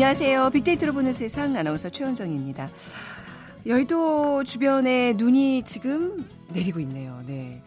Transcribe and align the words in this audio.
안녕하세요. 0.00 0.48
빅데이터로 0.48 0.94
보는 0.94 1.12
세상 1.12 1.54
아나운서 1.58 1.90
최현정입니다. 1.90 2.70
여의도 3.66 4.44
주변에 4.44 5.12
눈이 5.12 5.64
지금 5.64 6.26
내리고 6.48 6.80
있네요. 6.80 7.22
네. 7.26 7.62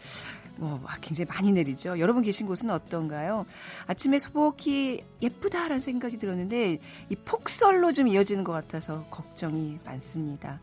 뭐 0.55 0.81
굉장히 0.99 1.29
많이 1.29 1.51
내리죠. 1.51 1.99
여러분 1.99 2.23
계신 2.23 2.47
곳은 2.47 2.71
어떤가요? 2.71 3.45
아침에 3.85 4.17
소복히 4.17 5.03
예쁘다라는 5.21 5.79
생각이 5.79 6.17
들었는데 6.17 6.79
이 7.09 7.15
폭설로 7.17 7.91
좀 7.91 8.07
이어지는 8.07 8.43
것 8.43 8.51
같아서 8.51 9.05
걱정이 9.11 9.77
많습니다. 9.85 10.59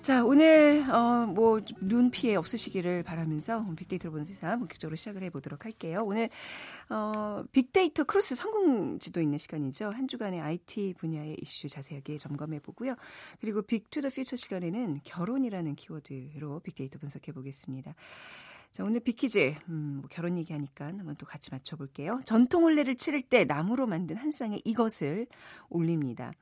자, 0.00 0.24
오늘 0.24 0.84
어 0.90 1.26
뭐눈 1.26 2.10
피해 2.10 2.34
없으시기를 2.34 3.02
바라면서 3.02 3.64
빅데이터로 3.76 4.10
보는 4.10 4.24
세상 4.24 4.58
본격적으로 4.58 4.96
시작을 4.96 5.22
해 5.22 5.28
보도록 5.28 5.66
할게요. 5.66 6.02
오늘 6.04 6.30
어 6.90 7.44
빅데이터 7.52 8.04
크로스 8.04 8.34
성공 8.34 8.98
지도 8.98 9.20
있는 9.20 9.38
시간이죠. 9.38 9.90
한 9.90 10.08
주간의 10.08 10.40
IT 10.40 10.94
분야의 10.98 11.36
이슈 11.40 11.68
자세하게 11.68 12.18
점검해 12.18 12.60
보고요. 12.60 12.94
그리고 13.40 13.62
Big 13.62 13.80
to 13.80 13.92
the 13.92 14.10
Future 14.10 14.36
시간에는 14.36 15.00
결혼이라는 15.04 15.74
키워드로 15.76 16.60
빅데이터 16.60 16.98
분석해 16.98 17.32
보겠습니다. 17.32 17.94
자, 18.72 18.84
오늘 18.84 19.00
big 19.00 19.16
퀴즈. 19.16 19.54
음, 19.68 19.98
뭐 20.00 20.08
결혼 20.10 20.38
얘기하니까 20.38 20.86
한번 20.86 21.14
또 21.16 21.26
같이 21.26 21.50
맞춰 21.50 21.76
볼게요. 21.76 22.20
전통 22.24 22.64
혼례를 22.64 22.96
치를 22.96 23.20
때 23.20 23.44
나무로 23.44 23.86
만든 23.86 24.16
한 24.16 24.30
쌍의 24.30 24.62
이것을 24.64 25.26
올립니다. 25.68 26.32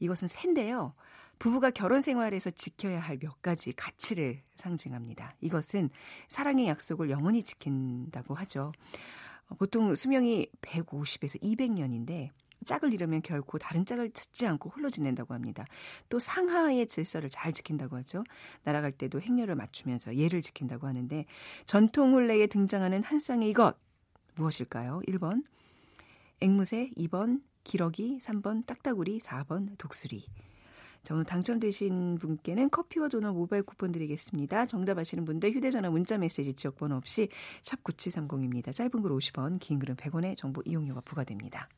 이것은 0.00 0.26
샌데요. 0.26 0.94
부부가 1.38 1.70
결혼 1.70 2.00
생활에서 2.00 2.50
지켜야 2.50 3.00
할 3.00 3.18
몇 3.18 3.42
가지 3.42 3.72
가치를 3.72 4.42
상징합니다. 4.56 5.34
이것은 5.40 5.90
사랑의 6.28 6.66
약속을 6.66 7.10
영원히 7.10 7.42
지킨다고 7.42 8.34
하죠. 8.34 8.72
어, 9.52 9.54
보통 9.58 9.94
수명이 9.94 10.46
150에서 10.62 11.40
200년인데 11.42 12.30
짝을 12.64 12.94
잃으면 12.94 13.22
결코 13.22 13.58
다른 13.58 13.84
짝을 13.84 14.12
찾지 14.12 14.46
않고 14.46 14.70
홀로 14.70 14.88
지낸다고 14.88 15.34
합니다. 15.34 15.64
또 16.08 16.18
상하의 16.18 16.86
질서를 16.86 17.28
잘 17.28 17.52
지킨다고 17.52 17.96
하죠. 17.96 18.22
날아갈 18.62 18.92
때도 18.92 19.20
행렬을 19.20 19.56
맞추면서 19.56 20.16
예를 20.16 20.42
지킨다고 20.42 20.86
하는데 20.86 21.24
전통 21.66 22.14
혼례에 22.14 22.46
등장하는 22.46 23.02
한 23.02 23.18
쌍의 23.18 23.50
이것 23.50 23.76
무엇일까요? 24.36 25.02
1번 25.08 25.44
앵무새, 26.40 26.90
2번 26.96 27.42
기러기, 27.64 28.18
3번 28.20 28.64
딱따구리, 28.66 29.18
4번 29.18 29.76
독수리. 29.78 30.24
자, 31.02 31.14
오늘 31.14 31.24
당첨되신 31.24 32.18
분께는 32.18 32.70
커피와 32.70 33.08
도넛 33.08 33.34
모바일 33.34 33.64
쿠폰 33.64 33.90
드리겠습니다. 33.90 34.66
정답 34.66 34.98
아시는 34.98 35.24
분들 35.24 35.50
휴대전화 35.52 35.90
문자 35.90 36.16
메시지 36.16 36.54
지역번호 36.54 36.94
없이 36.94 37.28
샵 37.62 37.82
9730입니다. 37.82 38.72
짧은 38.72 39.02
글 39.02 39.10
50원, 39.10 39.58
긴 39.58 39.80
글은 39.80 39.96
100원의 39.96 40.36
정보 40.36 40.62
이용료가 40.64 41.00
부과됩니다. 41.00 41.68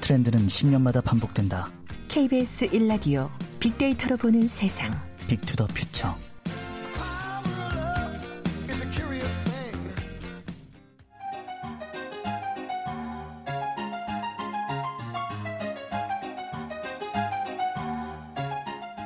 트렌드는 0.00 0.46
10년마다 0.46 1.02
반복된다. 1.04 1.70
KBS 2.14 2.68
1라디오 2.68 3.28
빅데이터로 3.58 4.16
보는 4.16 4.46
세상. 4.46 4.94
빅투더 5.26 5.66
퓨처. 5.66 6.14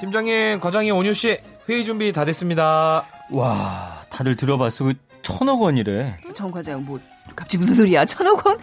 팀장님, 0.00 0.60
과장님, 0.60 0.94
온유 0.94 1.14
씨, 1.14 1.38
회의 1.66 1.86
준비 1.86 2.12
다 2.12 2.26
됐습니다. 2.26 3.06
와, 3.30 4.02
다들 4.10 4.36
들어봤어. 4.36 4.84
그 4.84 4.94
천억 5.22 5.62
원이래. 5.62 6.18
정 6.34 6.50
과장 6.50 6.84
뭐 6.84 7.00
갑자기 7.38 7.58
무슨 7.58 7.76
소리야? 7.76 8.04
천억 8.04 8.44
원? 8.44 8.58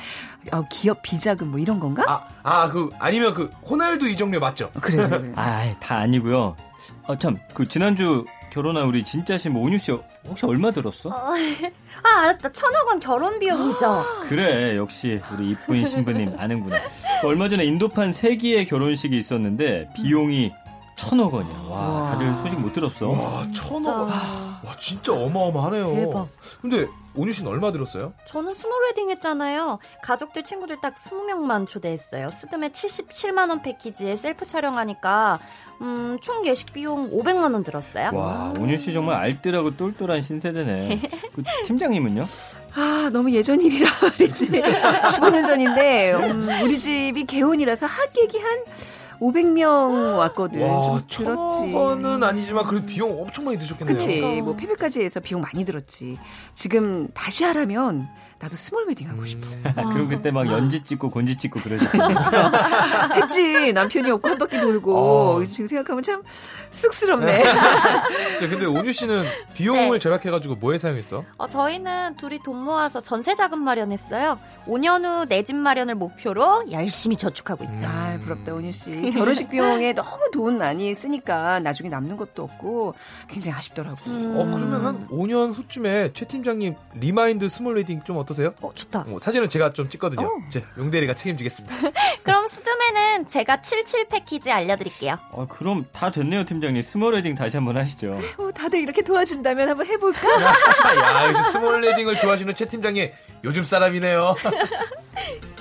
아, 0.52 0.64
기업 0.70 1.02
비자금 1.02 1.50
뭐 1.52 1.60
이런 1.60 1.80
건가? 1.80 2.04
아, 2.08 2.28
아, 2.44 2.70
그 2.70 2.90
아니면 3.00 3.34
그 3.34 3.50
호날두 3.68 4.08
이정료 4.10 4.40
맞죠? 4.40 4.70
그래, 4.82 4.98
그래. 4.98 5.22
그래. 5.22 5.32
아, 5.36 5.74
다 5.80 5.98
아니고요. 6.00 6.56
아, 7.08 7.18
참, 7.18 7.38
그 7.54 7.68
지난주 7.68 8.26
결혼한 8.52 8.86
우리 8.86 9.04
진짜 9.04 9.38
신 9.38 9.56
온유 9.56 9.78
씨 9.78 9.92
혹시 10.28 10.46
얼마 10.46 10.72
들었어? 10.72 11.10
어, 11.10 11.32
아, 12.04 12.20
알았다. 12.24 12.52
천억 12.52 12.88
원 12.88 13.00
결혼 13.00 13.40
비용이죠. 13.40 14.06
그래, 14.28 14.76
역시 14.78 15.22
우리 15.34 15.52
이쁜 15.52 15.86
신부님 15.86 16.36
아는구나. 16.38 16.78
그 17.22 17.28
얼마 17.28 17.48
전에 17.50 17.64
인도판 17.66 18.12
세기의 18.14 18.66
결혼식이 18.66 19.18
있었는데 19.18 19.90
비용이 19.96 20.52
천억 20.98 21.34
원이야. 21.34 21.64
와, 21.70 22.12
다들 22.12 22.34
소식 22.36 22.60
못 22.60 22.74
들었어? 22.74 23.08
와, 23.08 23.46
천억 23.54 23.88
원. 24.02 24.10
와, 24.10 24.76
진짜 24.78 25.14
어마어마하네요. 25.14 25.96
대박. 25.96 26.28
근데 26.62 26.88
온유 27.16 27.34
씨는 27.34 27.50
얼마 27.52 27.72
들었어요? 27.72 28.14
저는 28.26 28.54
스몰 28.54 28.74
웨딩 28.90 29.10
했잖아요. 29.12 29.78
가족들, 30.04 30.44
친구들 30.44 30.78
딱 30.82 30.96
20명만 30.96 31.68
초대했어요. 31.68 32.30
스드메 32.30 32.70
77만원 32.70 33.64
패키지에 33.64 34.16
셀프 34.16 34.46
촬영하니까, 34.46 35.40
음, 35.82 36.18
총 36.22 36.46
예식 36.46 36.74
비용 36.74 37.10
500만원 37.12 37.64
들었어요. 37.64 38.12
와, 38.14 38.54
온유 38.60 38.78
씨 38.78 38.94
정말 38.94 39.18
알뜰하고 39.18 39.76
똘똘한 39.78 40.22
신세대네. 40.22 41.02
그 41.36 41.44
팀장님은요? 41.66 42.26
아, 42.76 43.10
너무 43.12 43.32
예전 43.32 43.62
일이라 43.62 43.90
말이지. 44.02 44.48
15년 44.52 45.46
전인데, 45.46 46.14
음, 46.14 46.50
우리 46.64 46.78
집이 46.80 47.26
개혼이라서 47.26 47.86
하객이 47.86 48.38
한 48.40 48.60
500명 49.20 50.18
왔거든. 50.20 50.62
와, 50.62 51.02
좀 51.08 51.26
들었지. 51.26 51.60
천억 51.60 51.76
원은 51.76 52.24
아니지만 52.24 52.66
그 52.68 52.82
비용 52.86 53.22
엄청 53.22 53.46
많이 53.46 53.58
드셨겠네요. 53.58 53.96
그치. 53.96 54.42
뭐 54.42 54.56
폐백비까지 54.56 55.02
해서 55.04 55.20
비용 55.20 55.42
많이 55.42 55.66
들었지. 55.66 56.18
지금 56.54 57.08
다시 57.14 57.44
하라면 57.44 58.08
나도 58.40 58.56
스몰 58.58 58.86
웨딩 58.88 59.10
하고 59.10 59.26
싶어. 59.26 59.48
아, 59.76 59.94
그럼 59.94 60.10
그때 60.10 60.30
막 60.30 60.46
연지 60.48 60.84
찍고 60.84 61.10
곤지 61.10 61.38
찍고 61.38 61.62
그러셨겠네. 61.62 62.16
했지. 63.16 63.72
남편이 63.74 64.12
업고 64.12 64.30
한 64.30 64.38
바퀴 64.38 64.60
돌고. 64.60 64.96
어. 64.98 65.46
지금 65.46 65.68
생각하면 65.68 66.04
참 66.04 66.22
쑥스럽네. 66.72 67.44
자, 67.44 68.50
근데 68.50 68.66
온유 68.66 68.92
씨는 68.92 69.26
비용을 69.54 69.92
네. 69.92 70.00
절약해가지고 70.00 70.56
뭐에 70.56 70.78
사용했어? 70.78 71.24
어, 71.38 71.48
저희는 71.48 72.18
둘이 72.18 72.40
돈 72.44 72.58
모아서 72.64 73.00
전세 73.00 73.36
자금 73.36 73.62
마련했어요. 73.64 74.38
5년 74.68 75.06
후 75.06 75.26
내 75.30 75.44
집 75.46 75.56
마련을 75.56 75.96
목표로 75.96 76.66
열심히 76.72 77.16
저축하고 77.16 77.64
있죠. 77.66 77.88
아, 77.88 78.18
부럽다, 78.24 78.54
온유 78.54 78.72
씨. 78.72 79.12
결혼식 79.12 79.50
비용에 79.50 79.94
너무 79.94 80.30
돈 80.34 80.58
많이 80.58 80.94
쓰니까 80.96 81.60
나중에 81.60 81.88
남는 81.90 82.18
것도 82.18 82.44
없고 82.44 82.96
굉장히 83.28 83.58
아쉽더라고. 83.58 83.98
음. 84.08 84.34
어, 84.36 84.46
그러면 84.56 84.86
한 84.86 85.08
5년 85.08 85.54
후쯤에 85.54 86.12
최 86.14 86.26
팀장님 86.26 86.74
리마인드 86.96 87.48
스몰 87.48 87.76
웨딩 87.78 88.04
좀 88.06 88.18
어떠세요? 88.18 88.35
어, 88.62 88.72
좋다. 88.74 89.06
어, 89.08 89.18
사진은 89.20 89.50
제가 89.50 89.72
좀 89.74 89.90
찍거든요. 89.90 90.26
어. 90.26 90.50
제 90.50 90.64
용대리가 90.78 91.14
책임지겠습니다. 91.14 91.76
그럼 92.24 92.48
스드메는 92.48 93.28
제가 93.28 93.62
77 93.62 94.08
패키지 94.08 94.52
알려드릴게요. 94.52 95.18
어, 95.32 95.48
그럼 95.48 95.86
다 95.92 96.12
됐네요, 96.12 96.46
팀장님. 96.46 96.82
스몰 96.82 97.14
웨딩 97.16 97.36
다시 97.36 97.58
한번 97.58 97.78
하시죠. 97.78 98.20
어, 98.38 98.52
다들 98.52 98.80
이렇게 98.80 99.02
도와준다면 99.02 99.70
한번 99.70 99.86
해볼까? 99.86 100.28
야, 100.42 101.44
스몰 101.52 101.82
웨딩을 101.84 102.20
좋아하시는 102.20 102.54
최 102.56 102.66
팀장님 102.66 103.12
요즘 103.44 103.64
사람이네요. 103.64 104.36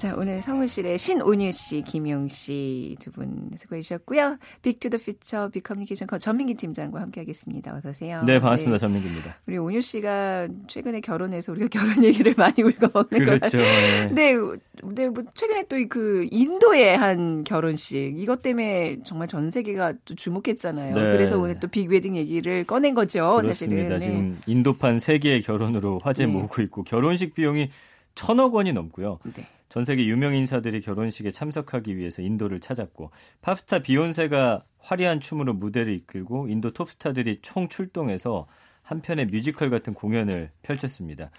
자, 0.00 0.14
오늘 0.16 0.40
사무실에 0.40 0.96
신온유 0.96 1.50
씨, 1.52 1.82
김용 1.82 2.26
씨 2.28 2.96
두 3.00 3.10
분 3.10 3.50
수고해 3.58 3.82
주셨고요. 3.82 4.38
Big 4.62 4.80
to 4.80 4.88
the 4.88 4.96
Future 4.96 5.50
big 5.50 5.62
communicator 5.62 6.16
전민기 6.16 6.54
팀장과 6.54 6.98
함께 7.02 7.20
하겠습니다. 7.20 7.74
어서 7.76 7.90
오세요. 7.90 8.22
네, 8.24 8.40
반갑습니다. 8.40 8.78
전민기입니다. 8.78 9.36
우리 9.46 9.58
온유 9.58 9.82
씨가 9.82 10.48
최근에 10.68 11.00
결혼해서 11.02 11.52
우리가 11.52 11.68
결혼 11.68 12.02
얘기를 12.02 12.32
많이 12.34 12.62
우려먹는 12.62 13.10
그렇죠. 13.10 13.58
네. 13.58 14.06
네, 14.10 14.34
네, 14.94 15.08
뭐 15.10 15.22
최근에 15.34 15.64
또 15.64 15.76
그 15.90 16.26
인도의 16.30 16.96
한 16.96 17.44
결혼식 17.44 18.14
이것 18.16 18.40
때문에 18.40 19.00
정말 19.04 19.28
전 19.28 19.50
세계가 19.50 19.92
또 20.06 20.14
주목했잖아요. 20.14 20.94
네. 20.94 21.00
그래서 21.12 21.38
오늘 21.38 21.60
또 21.60 21.68
big 21.68 21.90
wedding 21.90 22.16
얘기를 22.16 22.64
꺼낸 22.64 22.94
거죠. 22.94 23.38
그렇습니다. 23.42 23.98
사실은. 23.98 23.98
네. 23.98 23.98
지금 23.98 24.38
인도판 24.46 24.98
세기의 24.98 25.42
결혼으로 25.42 26.00
화제 26.02 26.24
네. 26.24 26.32
모으고 26.32 26.62
있고 26.62 26.84
결혼식 26.84 27.34
비용이 27.34 27.68
천억 28.14 28.54
원이 28.54 28.72
넘고요. 28.72 29.18
네. 29.36 29.46
전 29.70 29.84
세계 29.84 30.04
유명 30.06 30.34
인사들이 30.34 30.80
결혼식에 30.80 31.30
참석하기 31.30 31.96
위해서 31.96 32.22
인도를 32.22 32.60
찾았고 32.60 33.12
팝스타 33.40 33.78
비욘세가 33.78 34.64
화려한 34.78 35.20
춤으로 35.20 35.54
무대를 35.54 35.94
이끌고 35.94 36.48
인도 36.48 36.72
톱스타들이 36.72 37.38
총 37.40 37.68
출동해서 37.68 38.48
한편의 38.82 39.26
뮤지컬 39.26 39.70
같은 39.70 39.94
공연을 39.94 40.50
펼쳤습니다. 40.62 41.30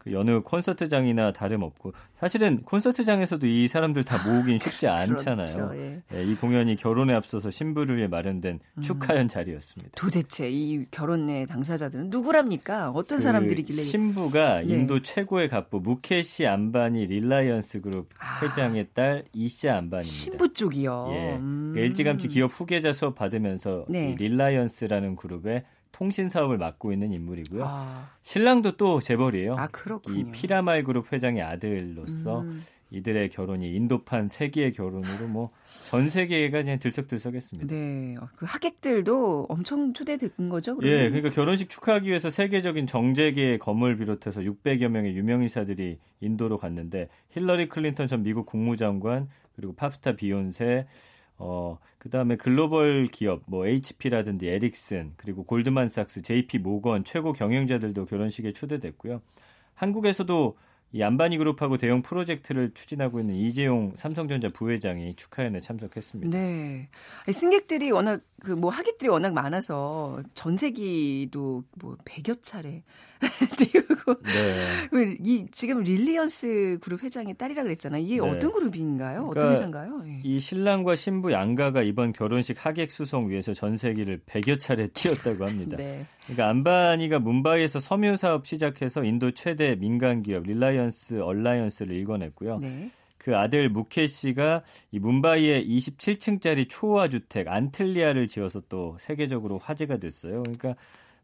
그 0.00 0.12
여느 0.12 0.40
콘서트장이나 0.40 1.32
다름없고 1.32 1.92
사실은 2.18 2.62
콘서트장에서도 2.62 3.46
이 3.46 3.68
사람들 3.68 4.02
다 4.04 4.18
모으긴 4.26 4.58
쉽지 4.58 4.88
않잖아요. 4.88 5.54
그렇죠, 5.68 5.76
예. 5.76 6.02
예, 6.14 6.24
이 6.24 6.34
공연이 6.36 6.74
결혼에 6.74 7.12
앞서서 7.12 7.50
신부를 7.50 7.98
위해 7.98 8.08
마련된 8.08 8.60
음. 8.78 8.80
축하연 8.82 9.28
자리였습니다. 9.28 9.92
도대체 9.94 10.48
이 10.50 10.86
결혼의 10.90 11.46
당사자들은 11.46 12.08
누구랍니까? 12.08 12.90
어떤 12.90 13.18
그 13.18 13.22
사람들이길래 13.22 13.82
신부가 13.82 14.62
네. 14.62 14.74
인도 14.74 15.02
최고의 15.02 15.48
갑부 15.48 15.80
무케시 15.80 16.46
암바니 16.46 17.06
릴라이언스 17.06 17.82
그룹 17.82 18.08
아. 18.18 18.40
회장의 18.42 18.88
딸 18.94 19.24
이샤 19.34 19.72
암바니입니다. 19.76 20.02
신부 20.02 20.50
쪽이요. 20.52 21.08
예. 21.12 21.36
음. 21.36 21.72
그러니까 21.74 21.86
일찌감치 21.86 22.28
기업 22.28 22.50
후계자 22.58 22.94
수업 22.94 23.14
받으면서 23.16 23.84
네. 23.90 24.12
이 24.12 24.14
릴라이언스라는 24.16 25.16
그룹의 25.16 25.64
통신 25.92 26.28
사업을 26.28 26.58
맡고 26.58 26.92
있는 26.92 27.12
인물이고요. 27.12 27.64
아, 27.66 28.10
신랑도 28.22 28.76
또 28.76 29.00
재벌이에요. 29.00 29.56
아, 29.56 29.66
그렇군요. 29.68 30.18
이 30.18 30.30
피라말 30.30 30.84
그룹 30.84 31.12
회장의 31.12 31.42
아들로서 31.42 32.40
음. 32.40 32.62
이들의 32.92 33.28
결혼이 33.30 33.72
인도판 33.74 34.28
세기의 34.28 34.72
결혼으로 34.72 35.28
뭐 35.28 35.50
전 35.90 36.08
세계가 36.08 36.62
그냥 36.62 36.78
들썩들썩했습니다. 36.78 37.74
네, 37.74 38.14
그 38.36 38.46
하객들도 38.46 39.46
엄청 39.48 39.92
초대된 39.92 40.48
거죠. 40.48 40.76
그러면? 40.76 40.98
예, 40.98 41.08
그러니까 41.08 41.30
결혼식 41.30 41.68
축하하기 41.68 42.08
위해서 42.08 42.30
세계적인 42.30 42.86
정재계의 42.86 43.58
거물을 43.58 43.96
비롯해서 43.96 44.40
600여 44.42 44.88
명의 44.88 45.16
유명 45.16 45.42
인사들이 45.42 45.98
인도로 46.20 46.58
갔는데 46.58 47.08
힐러리 47.30 47.68
클린턴 47.68 48.06
전 48.06 48.22
미국 48.22 48.46
국무장관 48.46 49.28
그리고 49.56 49.74
팝스타 49.74 50.12
비욘세 50.12 50.86
어 51.40 51.78
그 52.00 52.08
다음에 52.08 52.36
글로벌 52.36 53.08
기업 53.08 53.42
뭐 53.46 53.66
HP라든지 53.66 54.48
에릭슨 54.48 55.12
그리고 55.18 55.44
골드만삭스, 55.44 56.22
JP 56.22 56.58
모건 56.60 57.04
최고 57.04 57.34
경영자들도 57.34 58.06
결혼식에 58.06 58.52
초대됐고요. 58.52 59.20
한국에서도 59.74 60.56
이 60.92 61.02
암바니 61.02 61.36
그룹하고 61.36 61.76
대형 61.76 62.00
프로젝트를 62.00 62.72
추진하고 62.72 63.20
있는 63.20 63.34
이재용 63.34 63.92
삼성전자 63.96 64.48
부회장이 64.48 65.14
축하연에 65.14 65.60
참석했습니다. 65.60 66.36
네. 66.36 66.88
승객들이 67.30 67.90
워낙 67.90 68.22
그 68.42 68.52
뭐 68.52 68.70
하객들이 68.70 69.10
워낙 69.10 69.34
많아서 69.34 70.22
전세기도 70.32 71.64
뭐 71.76 71.96
100여 72.06 72.42
차례 72.42 72.82
띄우고 73.56 74.22
네. 74.22 74.88
그이 74.90 75.46
지금 75.52 75.82
릴라이언스 75.82 76.78
그룹 76.80 77.02
회장의 77.02 77.34
딸이라 77.34 77.62
그랬잖아요. 77.62 78.02
이게 78.02 78.20
네. 78.20 78.28
어떤 78.28 78.52
그룹인가요? 78.52 79.20
어떤 79.20 79.30
그러니까 79.30 79.52
회사인가요? 79.52 80.02
예. 80.06 80.20
이 80.24 80.40
신랑과 80.40 80.96
신부 80.96 81.32
양가가 81.32 81.82
이번 81.82 82.12
결혼식 82.12 82.64
하객 82.64 82.90
수송 82.90 83.28
위해서 83.28 83.52
전세기를 83.52 84.20
100여 84.26 84.58
차례 84.58 84.88
띄웠다고 84.92 85.46
합니다. 85.46 85.76
네. 85.76 86.06
그러니까 86.24 86.48
암바니가 86.48 87.18
뭄바이에서 87.18 87.80
섬유 87.80 88.16
사업 88.16 88.46
시작해서 88.46 89.04
인도 89.04 89.32
최대 89.32 89.74
민간 89.74 90.22
기업 90.22 90.44
릴라이언스 90.44 91.20
얼라이언스를 91.20 91.94
일궈냈고요. 91.96 92.58
네. 92.58 92.90
그 93.20 93.36
아들 93.36 93.68
무케시가 93.68 94.62
이 94.92 94.98
뭄바이에 94.98 95.62
27층짜리 95.64 96.66
초호화 96.70 97.08
주택 97.08 97.48
안틀리아를 97.48 98.28
지어서 98.28 98.62
또 98.68 98.96
세계적으로 98.98 99.58
화제가 99.58 99.98
됐어요. 99.98 100.42
그러니까 100.42 100.74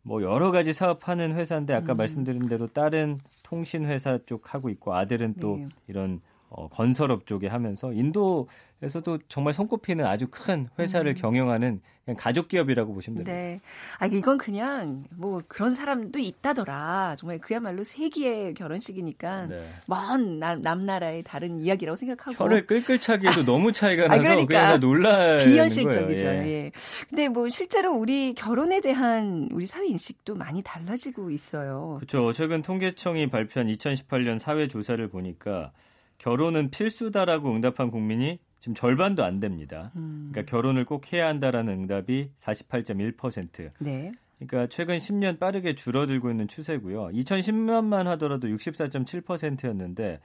뭐 0.07 0.23
여러 0.23 0.53
가지 0.53 0.73
사업하는 0.73 1.35
회사인데 1.35 1.75
아까 1.75 1.95
음. 1.95 1.97
말씀드린 1.97 2.49
대로 2.49 2.69
딸은 2.69 3.19
통신 3.43 3.85
회사 3.87 4.19
쪽 4.25 4.55
하고 4.55 4.71
있고 4.71 4.95
아들은 4.95 5.35
또 5.41 5.57
네. 5.57 5.69
이런 5.89 6.21
어, 6.57 6.69
건설업 6.69 7.27
쪽에 7.27 7.49
하면서 7.49 7.93
인도에서도 7.93 9.19
정말 9.29 9.53
손꼽히는 9.53 10.07
아주 10.07 10.27
큰 10.31 10.67
회사를 10.79 11.15
경영하는 11.15 11.83
그냥 12.07 12.17
가족 12.19 12.49
기업이라고 12.49 12.95
보시면 12.95 13.25
됩니다. 13.25 13.33
음. 13.33 13.37
네. 13.37 13.61
아, 13.99 14.07
이건 14.07 14.39
그냥 14.39 15.05
뭐 15.11 15.43
그런 15.49 15.75
사람도 15.75 16.19
있다더라. 16.19 17.17
정말 17.19 17.39
그야말로 17.41 17.85
세기의 17.85 18.55
결혼식이니까 18.55 19.47
네. 19.49 19.73
먼 19.87 20.39
남, 20.39 20.59
남나라의 20.63 21.25
다른 21.25 21.61
이야기라고 21.61 21.97
생각하고. 21.97 22.43
혀를 22.43 22.67
끌끌 22.67 23.01
차기에도 23.01 23.45
너무 23.45 23.73
차이가 23.73 24.05
아, 24.05 24.09
나서 24.09 24.23
그러니까. 24.23 24.47
그냥 24.47 24.81
놀라 24.81 25.39
비현실적이죠. 25.39 26.25
거예요. 26.25 26.43
예. 26.45 26.49
예. 26.49 26.73
근데 27.11 27.29
뭐 27.29 27.49
실제로 27.51 27.93
우리 27.93 28.33
결혼에 28.35 28.81
대한 28.81 29.49
우리 29.53 29.67
사회 29.67 29.87
인식도 29.87 30.37
많이 30.37 30.63
달라지고 30.63 31.31
있어요. 31.31 31.97
그렇죠. 31.99 32.33
최근 32.33 32.63
통계청이 32.63 33.29
발표한 33.29 33.71
2018년 33.71 34.39
사회 34.39 34.69
조사를 34.69 35.07
보니까 35.09 35.73
결혼은 36.19 36.71
필수다라고 36.71 37.55
응답한 37.55 37.91
국민이 37.91 38.39
지금 38.61 38.75
절반도 38.75 39.25
안 39.25 39.39
됩니다. 39.39 39.93
음, 39.97 40.31
그러니까 40.33 40.51
결혼을 40.51 40.85
꼭 40.85 41.13
해야 41.13 41.29
한다라는 41.29 41.73
응답이 41.73 42.31
48.1%. 42.37 43.71
네. 43.79 44.13
그러니까 44.39 44.67
최근 44.69 44.99
10년 44.99 45.39
빠르게 45.39 45.75
줄어들고 45.75 46.31
있는 46.31 46.49
추세고요. 46.49 47.09
2010년만 47.09 48.05
하더라도 48.05 48.49
64.7%였는데 48.49 50.21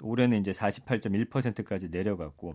올해는 0.00 0.40
이제 0.40 0.50
48.1%까지 0.50 1.88
내려갔고 1.88 2.54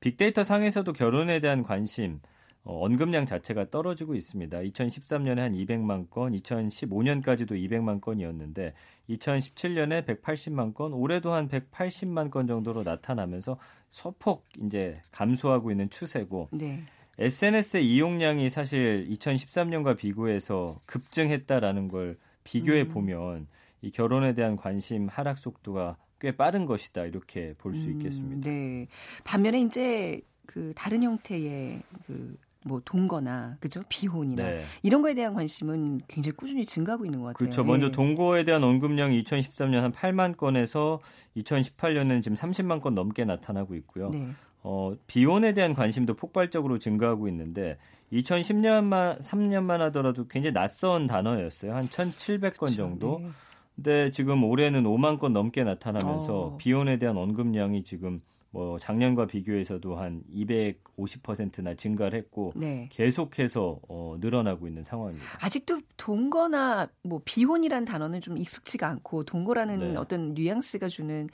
빅데이터 0.00 0.44
상에서도 0.44 0.92
결혼에 0.92 1.40
대한 1.40 1.62
관심 1.62 2.20
어, 2.66 2.84
언급량 2.84 3.26
자체가 3.26 3.70
떨어지고 3.70 4.16
있습니다. 4.16 4.58
2013년에 4.58 5.38
한 5.38 5.52
200만 5.52 6.10
건, 6.10 6.32
2015년까지도 6.32 7.52
200만 7.52 8.00
건이었는데 8.00 8.74
2017년에 9.08 10.04
180만 10.04 10.74
건, 10.74 10.92
올해도 10.92 11.32
한 11.32 11.48
180만 11.48 12.28
건 12.32 12.48
정도로 12.48 12.82
나타나면서 12.82 13.56
소폭 13.90 14.46
이제 14.60 15.00
감소하고 15.12 15.70
있는 15.70 15.88
추세고 15.88 16.48
네. 16.52 16.82
SNS의 17.18 17.86
이용량이 17.86 18.50
사실 18.50 19.08
2013년과 19.10 19.96
비교해서 19.96 20.74
급증했다라는 20.86 21.86
걸 21.86 22.18
비교해 22.42 22.82
음. 22.82 22.88
보면 22.88 23.46
이 23.80 23.92
결혼에 23.92 24.34
대한 24.34 24.56
관심 24.56 25.06
하락 25.06 25.38
속도가 25.38 25.98
꽤 26.20 26.36
빠른 26.36 26.66
것이다 26.66 27.04
이렇게 27.04 27.54
볼수 27.58 27.88
음, 27.88 27.92
있겠습니다. 27.92 28.50
네. 28.50 28.88
반면에 29.22 29.60
이제 29.60 30.20
그 30.46 30.72
다른 30.74 31.02
형태의 31.02 31.80
그 32.06 32.36
뭐 32.66 32.80
동거나 32.84 33.56
그죠 33.60 33.82
비혼이나 33.88 34.42
네. 34.42 34.64
이런 34.82 35.00
거에 35.00 35.14
대한 35.14 35.34
관심은 35.34 36.00
굉장히 36.08 36.36
꾸준히 36.36 36.66
증가하고 36.66 37.04
있는 37.04 37.20
것 37.20 37.28
같아요. 37.28 37.38
그렇죠. 37.38 37.64
먼저 37.64 37.86
예. 37.86 37.92
동거에 37.92 38.44
대한 38.44 38.64
언급량이 38.64 39.22
2013년 39.22 39.80
한 39.80 39.92
8만 39.92 40.36
건에서 40.36 41.00
2018년에는 41.36 42.22
지금 42.22 42.36
30만 42.36 42.80
건 42.80 42.94
넘게 42.94 43.24
나타나고 43.24 43.74
있고요. 43.76 44.10
네. 44.10 44.28
어, 44.62 44.94
비혼에 45.06 45.54
대한 45.54 45.74
관심도 45.74 46.14
폭발적으로 46.14 46.78
증가하고 46.78 47.28
있는데 47.28 47.78
2010년만 48.12 49.20
3년만 49.20 49.78
하더라도 49.78 50.26
굉장히 50.26 50.52
낯선 50.52 51.06
단어였어요. 51.06 51.74
한 51.74 51.88
1,700건 51.88 52.76
정도. 52.76 53.20
네. 53.22 53.28
근데 53.76 54.10
지금 54.10 54.42
올해는 54.42 54.84
5만 54.84 55.18
건 55.18 55.32
넘게 55.32 55.62
나타나면서 55.62 56.38
어. 56.38 56.56
비혼에 56.56 56.98
대한 56.98 57.16
언급량이 57.16 57.84
지금 57.84 58.22
뭐 58.50 58.78
작년과 58.78 59.26
비교해서도 59.26 59.96
한 59.96 60.22
250%나 60.32 61.74
증가를 61.74 62.18
했고 62.18 62.52
네. 62.56 62.88
계속해서 62.90 63.80
어, 63.88 64.16
늘어나고 64.20 64.66
있는 64.66 64.82
상황입니다. 64.82 65.26
아직도 65.40 65.80
동거나 65.96 66.88
뭐 67.02 67.20
비혼이란 67.24 67.84
단어는 67.84 68.20
좀 68.20 68.38
익숙치가 68.38 68.88
않고 68.88 69.24
동거라는 69.24 69.78
네. 69.92 69.96
어떤 69.96 70.32
뉘앙스가 70.34 70.88
주는 70.88 71.28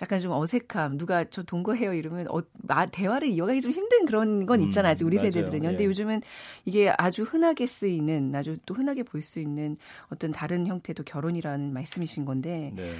약간 0.00 0.20
좀 0.20 0.30
어색함. 0.30 0.98
누가 0.98 1.24
저 1.24 1.42
동거해요 1.42 1.92
이러면 1.94 2.28
어, 2.28 2.40
마, 2.62 2.86
대화를 2.86 3.28
이어가기 3.28 3.60
좀 3.60 3.72
힘든 3.72 4.04
그런 4.06 4.46
건 4.46 4.60
음, 4.60 4.66
있잖아요. 4.66 4.92
아직 4.92 5.04
우리 5.04 5.16
맞아요. 5.16 5.32
세대들은요. 5.32 5.68
근데 5.70 5.82
예. 5.84 5.88
요즘은 5.88 6.20
이게 6.64 6.92
아주 6.96 7.24
흔하게 7.24 7.66
쓰이는 7.66 8.32
아주 8.34 8.56
또 8.66 8.74
흔하게 8.74 9.02
볼 9.02 9.18
수 9.22 9.40
있는 9.40 9.76
어떤 10.10 10.30
다른 10.30 10.66
형태도 10.68 11.02
결혼이라는 11.02 11.72
말씀이신 11.72 12.24
건데 12.24 12.72
네. 12.76 12.94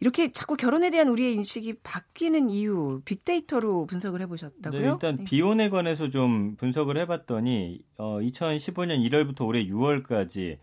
이렇게 0.00 0.30
자꾸 0.30 0.56
결혼에 0.56 0.90
대한 0.90 1.08
우리의 1.08 1.34
인식이 1.34 1.80
바뀌는 1.82 2.50
이유 2.50 3.00
빅데이터로 3.04 3.86
분석을 3.86 4.20
해보셨다고요? 4.22 4.80
네, 4.80 4.88
일단 4.88 5.24
비혼에 5.24 5.70
관해서 5.70 6.08
좀 6.08 6.56
분석을 6.56 6.96
해봤더니 6.98 7.80
어, 7.96 8.18
2015년 8.20 9.04
1월부터 9.08 9.46
올해 9.46 9.66
6월까지 9.66 10.58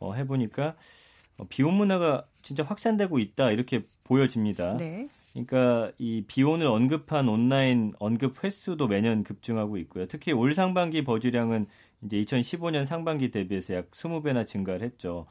어, 0.00 0.14
해보니까 0.14 0.76
어, 1.38 1.46
비혼 1.48 1.74
문화가 1.74 2.26
진짜 2.42 2.62
확산되고 2.62 3.18
있다 3.18 3.50
이렇게 3.50 3.86
보여집니다. 4.04 4.76
네. 4.76 5.08
그러니까 5.32 5.92
이 5.98 6.22
비혼을 6.26 6.66
언급한 6.66 7.28
온라인 7.28 7.92
언급 7.98 8.42
횟수도 8.42 8.86
매년 8.86 9.24
급증하고 9.24 9.76
있고요. 9.78 10.06
특히 10.06 10.32
올 10.32 10.54
상반기 10.54 11.02
버즈량은 11.04 11.66
이제 12.02 12.22
2015년 12.22 12.84
상반기 12.84 13.30
대비해서 13.30 13.74
약 13.74 13.90
20배나 13.90 14.46
증가를 14.46 14.82
했죠. 14.82 15.26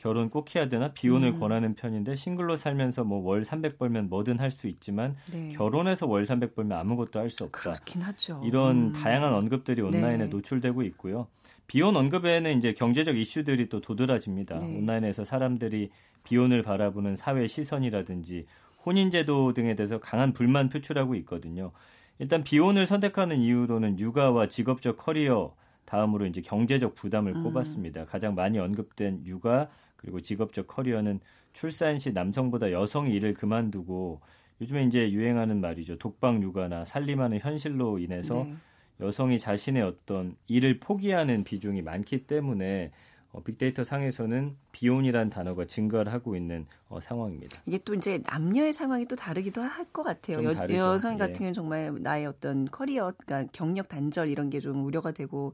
결혼 0.00 0.30
꼭 0.30 0.54
해야 0.56 0.66
되나 0.70 0.92
비혼을 0.94 1.34
음. 1.34 1.40
권하는 1.40 1.74
편인데 1.74 2.16
싱글로 2.16 2.56
살면서 2.56 3.04
뭐 3.04 3.20
월 3.20 3.44
300 3.44 3.78
벌면 3.78 4.08
뭐든 4.08 4.38
할 4.40 4.50
수 4.50 4.66
있지만 4.66 5.14
네. 5.30 5.50
결혼해서 5.50 6.06
월 6.06 6.24
300 6.24 6.54
벌면 6.54 6.78
아무것도 6.78 7.20
할 7.20 7.28
수 7.28 7.44
없다. 7.44 7.60
그렇긴 7.60 8.00
하죠. 8.02 8.40
이런 8.44 8.76
음. 8.76 8.92
다양한 8.94 9.34
언급들이 9.34 9.82
온라인에 9.82 10.24
네. 10.24 10.26
노출되고 10.26 10.82
있고요. 10.84 11.26
비혼 11.66 11.96
언급에는 11.96 12.56
이제 12.56 12.72
경제적 12.72 13.18
이슈들이 13.18 13.68
또 13.68 13.82
도드라집니다. 13.82 14.58
네. 14.58 14.78
온라인에서 14.78 15.24
사람들이 15.26 15.90
비혼을 16.24 16.62
바라보는 16.62 17.16
사회 17.16 17.46
시선이라든지 17.46 18.46
혼인제도 18.86 19.52
등에 19.52 19.76
대해서 19.76 20.00
강한 20.00 20.32
불만 20.32 20.70
표출하고 20.70 21.14
있거든요. 21.16 21.72
일단 22.18 22.42
비혼을 22.42 22.86
선택하는 22.86 23.38
이유로는 23.38 23.98
육아와 23.98 24.48
직업적 24.48 24.96
커리어 24.96 25.54
다음으로 25.84 26.24
이제 26.26 26.40
경제적 26.40 26.94
부담을 26.94 27.36
음. 27.36 27.42
꼽았습니다. 27.42 28.06
가장 28.06 28.34
많이 28.34 28.58
언급된 28.58 29.26
육아 29.26 29.68
그리고 30.00 30.20
직업적 30.20 30.66
커리어는 30.66 31.20
출산 31.52 31.98
시 31.98 32.12
남성보다 32.12 32.72
여성이 32.72 33.12
일을 33.14 33.34
그만두고 33.34 34.20
요즘에 34.62 34.84
이제 34.84 35.10
유행하는 35.12 35.60
말이죠. 35.60 35.98
독방 35.98 36.42
육아나 36.42 36.86
살림하는 36.86 37.38
현실로 37.38 37.98
인해서 37.98 38.44
네. 38.44 38.54
여성이 39.00 39.38
자신의 39.38 39.82
어떤 39.82 40.36
일을 40.46 40.78
포기하는 40.78 41.44
비중이 41.44 41.82
많기 41.82 42.26
때문에 42.26 42.92
어, 43.32 43.42
빅데이터 43.42 43.84
상에서는 43.84 44.56
비혼이라는 44.72 45.30
단어가 45.30 45.64
증가를 45.64 46.12
하고 46.12 46.34
있는 46.34 46.66
어, 46.88 47.00
상황입니다. 47.00 47.60
이게 47.64 47.78
또 47.84 47.94
이제 47.94 48.20
남녀의 48.26 48.72
상황이 48.72 49.06
또 49.06 49.14
다르기도 49.14 49.62
할 49.62 49.86
것 49.92 50.02
같아요. 50.02 50.36
좀 50.36 50.44
여. 50.74 50.76
여성 50.76 51.14
예. 51.14 51.18
같은 51.18 51.34
경우는 51.34 51.52
정말 51.54 51.92
나의 52.00 52.26
어떤 52.26 52.64
커리어, 52.66 53.12
그러니까 53.18 53.50
경력 53.52 53.88
단절 53.88 54.28
이런 54.28 54.50
게 54.50 54.60
좀 54.60 54.84
우려가 54.84 55.12
되고 55.12 55.52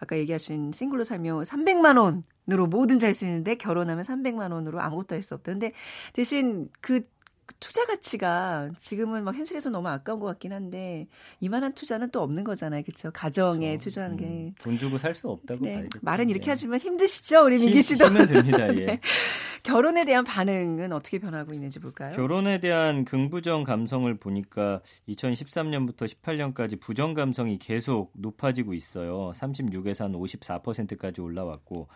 아까 0.00 0.16
얘기하신 0.18 0.72
싱글로 0.72 1.04
살면 1.04 1.44
300만 1.44 1.96
원으로 1.98 2.66
뭐든 2.66 2.98
할 2.98 3.14
수 3.14 3.24
있는데 3.24 3.54
결혼하면 3.54 4.02
300만 4.04 4.52
원으로 4.52 4.80
아무것도 4.80 5.14
할 5.14 5.22
수 5.22 5.34
없다. 5.34 5.52
근데 5.52 5.72
대신 6.12 6.68
그 6.80 7.06
투자 7.60 7.84
가치가 7.86 8.70
지금은 8.78 9.24
막 9.24 9.34
현실에서 9.34 9.70
너무 9.70 9.88
아까운 9.88 10.18
것 10.20 10.26
같긴 10.26 10.52
한데 10.52 11.06
이만한 11.40 11.74
투자는 11.74 12.10
또 12.10 12.22
없는 12.22 12.44
거잖아요. 12.44 12.82
그렇죠? 12.82 13.10
가정에 13.12 13.68
그렇죠. 13.72 13.84
투자하는 13.84 14.16
게. 14.16 14.24
음, 14.26 14.54
돈 14.62 14.78
주고 14.78 14.98
살 14.98 15.14
수 15.14 15.28
없다고 15.28 15.64
네, 15.64 15.72
봐야겠죠. 15.74 15.98
말은 16.02 16.30
이렇게 16.30 16.46
네. 16.46 16.50
하지만 16.50 16.78
힘드시죠, 16.80 17.44
우리 17.44 17.58
민기 17.58 17.74
힘- 17.74 17.82
씨도. 17.82 18.06
힘은 18.06 18.26
듭니다. 18.26 18.68
예. 18.76 18.84
네. 18.86 19.00
결혼에 19.62 20.04
대한 20.04 20.24
반응은 20.24 20.92
어떻게 20.92 21.18
변하고 21.18 21.52
있는지 21.54 21.78
볼까요? 21.80 22.14
결혼에 22.16 22.60
대한 22.60 23.04
긍부정 23.04 23.64
감성을 23.64 24.12
보니까 24.18 24.80
2013년부터 25.08 26.06
18년까지 26.06 26.78
부정 26.80 27.14
감성이 27.14 27.58
계속 27.58 28.12
높아지고 28.14 28.74
있어요. 28.74 29.32
36에서 29.36 30.02
한 30.02 30.12
54%까지 30.12 31.20
올라왔고 31.20 31.88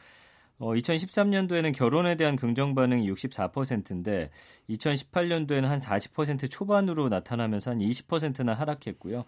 어, 0.59 0.73
2013년도에는 0.75 1.73
결혼에 1.75 2.17
대한 2.17 2.37
긍정 2.37 2.75
반응이 2.75 3.11
64%인데 3.11 4.31
2018년도에는 4.71 5.63
한 5.63 5.79
40% 5.79 6.51
초반으로 6.51 7.09
나타나면서 7.09 7.71
한 7.73 7.79
20%나 7.79 8.55
하락했고요. 8.55 9.23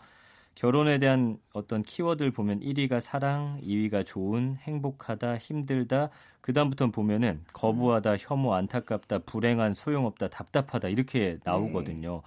결혼에 0.56 0.98
대한 0.98 1.38
어떤 1.52 1.82
키워드를 1.84 2.32
보면 2.32 2.60
1위가 2.60 3.00
사랑, 3.00 3.60
2위가 3.62 4.04
좋은, 4.04 4.56
행복하다, 4.60 5.38
힘들다. 5.38 6.10
그다음부터는 6.40 6.90
보면은 6.90 7.40
거부하다, 7.52 8.16
혐오, 8.18 8.52
안타깝다, 8.54 9.20
불행한, 9.20 9.74
소용없다, 9.74 10.28
답답하다 10.28 10.88
이렇게 10.88 11.38
나오거든요. 11.44 12.22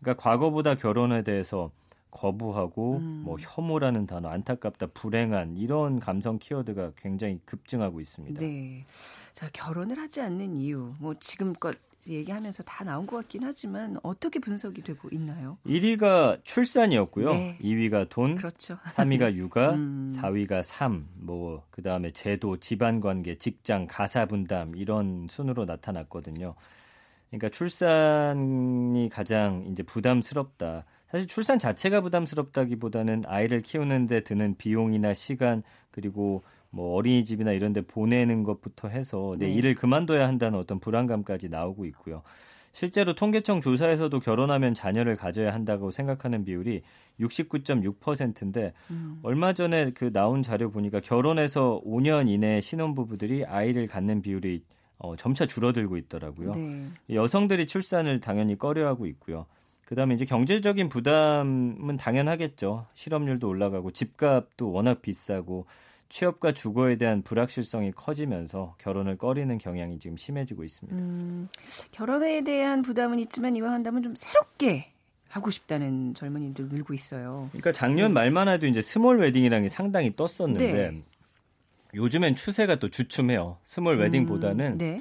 그러니까 0.00 0.22
과거보다 0.22 0.76
결혼에 0.76 1.22
대해서 1.22 1.70
거부하고 2.16 2.96
음. 2.96 3.22
뭐 3.24 3.36
혐오라는 3.38 4.06
단어, 4.06 4.28
안타깝다, 4.28 4.88
불행한 4.88 5.56
이런 5.56 6.00
감성 6.00 6.38
키워드가 6.38 6.92
굉장히 6.96 7.40
급증하고 7.44 8.00
있습니다. 8.00 8.40
네. 8.40 8.84
자, 9.34 9.48
결혼을 9.52 9.98
하지 9.98 10.20
않는 10.22 10.56
이유, 10.56 10.94
뭐 10.98 11.14
지금껏 11.14 11.76
얘기하면서 12.08 12.62
다 12.62 12.84
나온 12.84 13.06
것 13.06 13.16
같긴 13.16 13.42
하지만 13.42 13.98
어떻게 14.02 14.38
분석이 14.38 14.82
되고 14.82 15.08
있나요? 15.10 15.58
1위가 15.66 16.42
출산이었고요. 16.44 17.32
네. 17.32 17.58
2위가 17.60 18.08
돈, 18.08 18.36
그렇죠. 18.36 18.78
3위가 18.84 19.34
육아, 19.34 19.72
음. 19.72 20.08
4위가 20.10 20.62
삶, 20.62 21.08
뭐 21.14 21.64
그다음에 21.70 22.12
제도, 22.12 22.58
집안 22.58 23.00
관계, 23.00 23.36
직장, 23.36 23.86
가사 23.88 24.26
분담 24.26 24.76
이런 24.76 25.26
순으로 25.28 25.64
나타났거든요. 25.64 26.54
그러니까 27.30 27.48
출산이 27.50 29.08
가장 29.10 29.66
이제 29.70 29.82
부담스럽다. 29.82 30.84
사실 31.10 31.26
출산 31.26 31.58
자체가 31.58 32.00
부담스럽다기보다는 32.00 33.22
아이를 33.26 33.60
키우는데 33.60 34.20
드는 34.20 34.56
비용이나 34.56 35.14
시간 35.14 35.62
그리고 35.90 36.42
뭐 36.70 36.96
어린이집이나 36.96 37.52
이런 37.52 37.72
데 37.72 37.80
보내는 37.80 38.42
것부터 38.42 38.88
해서 38.88 39.36
내 39.38 39.46
네. 39.46 39.54
일을 39.54 39.74
그만둬야 39.74 40.26
한다는 40.26 40.58
어떤 40.58 40.80
불안감까지 40.80 41.48
나오고 41.48 41.86
있고요. 41.86 42.22
실제로 42.72 43.14
통계청 43.14 43.62
조사에서도 43.62 44.20
결혼하면 44.20 44.74
자녀를 44.74 45.16
가져야 45.16 45.54
한다고 45.54 45.90
생각하는 45.90 46.44
비율이 46.44 46.82
69.6%인데 47.20 48.74
음. 48.90 49.18
얼마 49.22 49.54
전에 49.54 49.92
그 49.92 50.12
나온 50.12 50.42
자료 50.42 50.70
보니까 50.70 51.00
결혼해서 51.00 51.80
5년 51.86 52.28
이내 52.28 52.60
신혼부부들이 52.60 53.46
아이를 53.46 53.86
갖는 53.86 54.20
비율이 54.20 54.62
어, 54.98 55.16
점차 55.16 55.46
줄어들고 55.46 55.96
있더라고요. 55.96 56.54
네. 56.54 56.88
여성들이 57.08 57.66
출산을 57.66 58.20
당연히 58.20 58.58
꺼려하고 58.58 59.06
있고요. 59.06 59.46
그다음에 59.86 60.14
이제 60.14 60.24
경제적인 60.24 60.88
부담은 60.88 61.96
당연하겠죠. 61.96 62.86
실업률도 62.94 63.48
올라가고 63.48 63.92
집값도 63.92 64.72
워낙 64.72 65.00
비싸고 65.00 65.66
취업과 66.08 66.52
주거에 66.52 66.96
대한 66.96 67.22
불확실성이 67.22 67.92
커지면서 67.92 68.74
결혼을 68.78 69.16
꺼리는 69.16 69.56
경향이 69.58 69.98
지금 69.98 70.16
심해지고 70.16 70.64
있습니다. 70.64 71.02
음, 71.02 71.48
결혼에 71.92 72.42
대한 72.42 72.82
부담은 72.82 73.18
있지만 73.20 73.56
이왕 73.56 73.72
한다면 73.72 74.02
좀 74.02 74.14
새롭게 74.16 74.92
하고 75.28 75.50
싶다는 75.50 76.14
젊은이들 76.14 76.68
늘고 76.68 76.92
있어요. 76.92 77.48
그러니까 77.52 77.72
작년 77.72 78.12
말만 78.12 78.48
해도 78.48 78.66
이제 78.66 78.80
small 78.80 79.20
wedding이라는 79.20 79.64
게 79.64 79.68
상당히 79.68 80.14
떴었는데 80.14 80.90
네. 80.90 81.02
요즘엔 81.94 82.34
추세가 82.34 82.76
또 82.76 82.88
주춤해요. 82.88 83.58
small 83.62 83.98
wedding보다는 83.98 84.72
음, 84.72 84.78
네. 84.78 84.98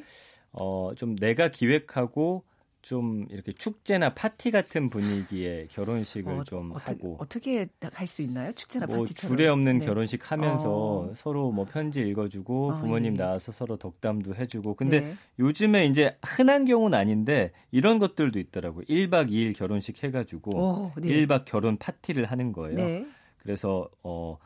어, 0.52 0.92
좀 0.96 1.16
내가 1.16 1.50
기획하고 1.50 2.44
좀 2.86 3.26
이렇게 3.32 3.52
축제나 3.52 4.14
파티 4.14 4.52
같은 4.52 4.92
분위기의 4.92 5.68
결혼식을 5.70 6.32
어, 6.32 6.44
좀 6.44 6.72
어떻게, 6.72 6.92
하고 6.92 7.18
어떻게 7.20 7.68
할 7.82 8.06
수 8.08 8.22
있나요? 8.22 8.52
축제나 8.54 8.86
뭐 8.86 9.00
파티처럼. 9.00 9.36
줄에 9.36 9.48
없는 9.48 9.80
네. 9.80 9.86
결혼식 9.88 10.32
하면서 10.32 10.70
어. 10.70 11.12
서로 11.16 11.52
뭐 11.52 11.66
편지 11.66 12.02
읽어주고 12.02 12.74
어, 12.74 12.80
부모님 12.80 13.14
예. 13.14 13.18
나와서 13.18 13.52
서로 13.52 13.78
덕담도 13.78 14.36
해주고 14.36 14.76
근데 14.76 15.00
네. 15.00 15.16
요즘에 15.40 15.88
이제 15.88 16.16
흔한 16.24 16.66
경우는 16.66 16.96
아닌데 16.96 17.52
이런 17.72 17.98
것들도 17.98 18.38
있더라고요. 18.38 18.86
1박 18.86 19.32
2일 19.32 19.58
결혼식 19.58 20.04
해가지고 20.04 20.56
오, 20.56 20.92
네. 21.02 21.08
1박 21.26 21.46
결혼 21.46 21.78
파티를 21.78 22.26
하는 22.26 22.54
거예요. 22.54 22.76
네. 22.78 23.08
그래서 23.40 23.90
어 24.04 24.38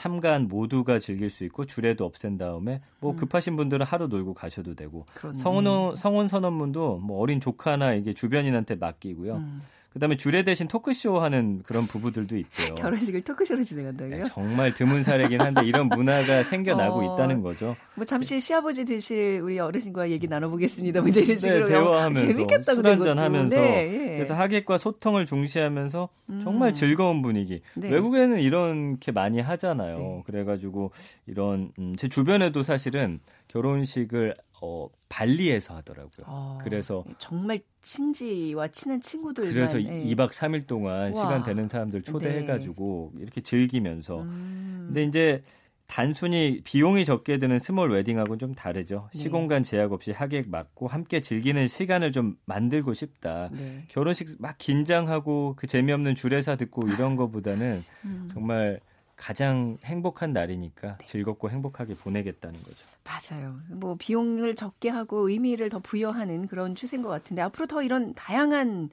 참가한 0.00 0.48
모두가 0.48 0.98
즐길 0.98 1.28
수 1.28 1.44
있고 1.44 1.66
주례도 1.66 2.06
없앤 2.06 2.38
다음에 2.38 2.80
뭐 3.00 3.10
음. 3.10 3.16
급하신 3.16 3.54
분들은 3.56 3.84
하루 3.84 4.06
놀고 4.06 4.32
가셔도 4.32 4.74
되고 4.74 5.04
그렇네. 5.12 5.36
성원 5.36 5.94
성원 5.94 6.26
선언문도 6.26 7.00
뭐 7.00 7.20
어린 7.20 7.38
조카나 7.38 7.92
이게 7.92 8.14
주변인한테 8.14 8.76
맡기고요. 8.76 9.36
음. 9.36 9.60
그다음에 9.92 10.16
주례 10.16 10.44
대신 10.44 10.68
토크쇼 10.68 11.18
하는 11.20 11.62
그런 11.64 11.86
부부들도 11.86 12.36
있대요. 12.36 12.74
결혼식을 12.76 13.22
토크쇼로 13.22 13.62
진행한다고요? 13.64 14.22
네, 14.22 14.24
정말 14.28 14.72
드문 14.72 15.02
사례긴 15.02 15.40
한데 15.40 15.66
이런 15.66 15.88
문화가 15.88 16.44
생겨나고 16.44 17.00
어, 17.00 17.14
있다는 17.14 17.42
거죠. 17.42 17.76
뭐 17.96 18.04
잠시 18.04 18.38
시아버지 18.40 18.84
되실 18.84 19.40
우리 19.42 19.58
어르신과 19.58 20.10
얘기 20.10 20.28
나눠보겠습니다. 20.28 21.00
뭐 21.00 21.08
이런 21.08 21.24
식으로 21.24 21.66
네, 21.66 21.72
대화하면서 21.72 22.26
재밌겠다 22.32 22.74
술 22.74 22.86
한잔. 22.86 23.18
하면서 23.18 23.56
네, 23.56 23.92
예. 23.92 24.14
그래서 24.14 24.34
하객과 24.34 24.78
소통을 24.78 25.24
중시하면서 25.24 26.08
음. 26.30 26.40
정말 26.40 26.72
즐거운 26.72 27.20
분위기. 27.20 27.60
네. 27.74 27.90
외국에는 27.90 28.38
이렇게 28.38 29.10
많이 29.10 29.40
하잖아요. 29.40 29.98
네. 29.98 30.22
그래가지고 30.24 30.92
이런 31.26 31.72
음, 31.78 31.96
제 31.96 32.06
주변에도 32.08 32.62
사실은 32.62 33.18
결혼식을 33.48 34.36
어, 34.60 34.88
발리에서 35.08 35.76
하더라고요. 35.76 36.26
어, 36.26 36.58
그래서 36.62 37.04
정말 37.18 37.60
친지와 37.82 38.68
친한 38.68 39.00
친구들만 39.00 39.54
그래서 39.54 39.82
예. 39.82 40.04
2박 40.04 40.30
3일 40.30 40.66
동안 40.66 41.06
와. 41.06 41.12
시간 41.12 41.42
되는 41.42 41.66
사람들 41.66 42.02
초대해 42.02 42.44
가지고 42.44 43.12
이렇게 43.18 43.40
즐기면서 43.40 44.20
음. 44.20 44.84
근데 44.88 45.04
이제 45.04 45.42
단순히 45.86 46.60
비용이 46.62 47.04
적게 47.04 47.38
드는 47.38 47.58
small 47.58 47.90
wedding하고는 47.90 48.38
좀 48.38 48.54
다르죠. 48.54 49.08
네. 49.12 49.18
시공간 49.18 49.64
제약 49.64 49.92
없이 49.92 50.12
하객 50.12 50.48
맞고 50.48 50.86
함께 50.86 51.20
즐기는 51.20 51.66
시간을 51.66 52.12
좀 52.12 52.36
만들고 52.44 52.94
싶다. 52.94 53.48
네. 53.50 53.84
결혼식 53.88 54.36
막 54.38 54.56
긴장하고 54.56 55.54
그 55.56 55.66
재미없는 55.66 56.14
주례사 56.14 56.54
듣고 56.54 56.86
이런 56.86 57.16
거보다는 57.16 57.82
음. 58.04 58.28
정말 58.32 58.78
가장 59.20 59.76
행복한 59.84 60.32
날이니까 60.32 60.96
즐겁고 61.04 61.50
행복하게 61.50 61.94
보내겠다는 61.94 62.58
거죠. 62.62 62.86
맞아요. 63.04 63.60
뭐 63.68 63.94
비용을 63.98 64.54
적게 64.54 64.88
하고 64.88 65.28
의미를 65.28 65.68
더 65.68 65.78
부여하는 65.78 66.46
그런 66.46 66.74
추세인 66.74 67.02
것 67.02 67.10
같은데 67.10 67.42
앞으로 67.42 67.66
더 67.66 67.82
이런 67.82 68.14
다양한 68.14 68.88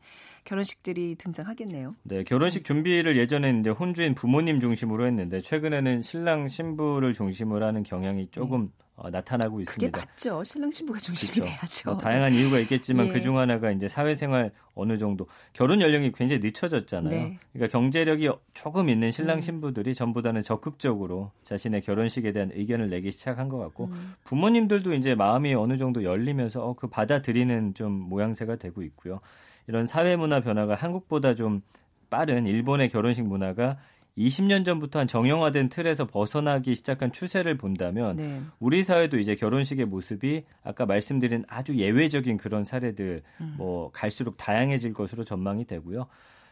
결혼식들이 0.48 1.16
등장하겠네요. 1.16 1.96
네, 2.04 2.24
결혼식 2.24 2.64
준비를 2.64 3.18
예전에는 3.18 3.60
이제 3.60 3.70
혼주인 3.70 4.16
부모님 4.16 4.62
중심으로 4.62 5.06
했는데 5.06 5.42
최근에는 5.42 6.02
신랑 6.02 6.48
신부를 6.48 7.14
중심으로 7.14 7.66
하는 7.66 7.84
경향이 7.84 8.30
조금 8.32 8.72
어, 8.96 9.10
나타나고 9.10 9.60
네. 9.60 9.66
그게 9.66 9.88
있습니다. 9.88 10.00
맞죠. 10.00 10.44
신랑 10.44 10.72
신부가 10.72 11.00
중심이 11.00 11.34
그렇죠. 11.34 11.50
돼야죠. 11.50 11.90
뭐 11.92 11.98
다양한 11.98 12.34
이유가 12.34 12.60
있겠지만 12.60 13.08
예. 13.08 13.12
그중 13.12 13.38
하나가 13.38 13.72
이제 13.72 13.90
사회생활 13.90 14.52
어느 14.74 14.98
정도 14.98 15.28
결혼 15.52 15.82
연령이 15.82 16.14
굉장히 16.14 16.40
늦춰졌잖아요. 16.42 17.12
네. 17.12 17.38
그러니까 17.52 17.78
경제력이 17.78 18.30
조금 18.54 18.88
있는 18.90 19.12
신랑 19.12 19.40
음. 19.40 19.42
신부들이 19.42 19.94
전보다는 19.94 20.44
적극적으로 20.44 21.32
자신의 21.44 21.82
결혼식에 21.82 22.32
대한 22.32 22.52
의견을 22.54 22.90
내기 22.90 23.12
시작한 23.12 23.50
것 23.50 23.58
같고 23.58 23.86
음. 23.86 24.14
부모님들도 24.24 24.94
이제 24.94 25.14
마음이 25.14 25.54
어느 25.54 25.78
정도 25.78 26.04
열리면서 26.04 26.66
어, 26.66 26.74
그 26.74 26.88
받아들이는 26.88 27.74
좀 27.74 27.92
모양새가 27.92 28.56
되고 28.56 28.82
있고요. 28.82 29.20
이런 29.68 29.86
사회 29.86 30.16
문화 30.16 30.40
변화가 30.40 30.76
한국보다 30.76 31.36
좀 31.36 31.62
빠른 32.10 32.46
일본의 32.46 32.90
결혼식 32.90 33.26
문화가 33.26 33.78
20년 34.18 34.66
전부터 34.66 35.00
한 35.00 35.08
정형화된 35.08 35.70
틀에서 35.70 36.08
벗어나기 36.08 36.74
시작한 36.74 37.12
추세를 37.12 37.58
본다면 37.58 38.16
네. 38.16 38.42
우리 38.60 38.84
사회도 38.84 39.20
이제 39.20 39.36
결혼식의 39.36 39.86
모습이 39.86 40.44
아까 40.64 40.86
말씀드린 40.86 41.46
아주 41.48 41.76
예외적인 41.76 42.38
그런 42.38 42.64
사례들 42.64 43.22
음. 43.42 43.56
뭐 43.58 43.92
갈수록 43.92 44.36
다양해질 44.38 44.94
것으로 44.94 45.24
전망이 45.24 45.66
되고요. 45.66 46.08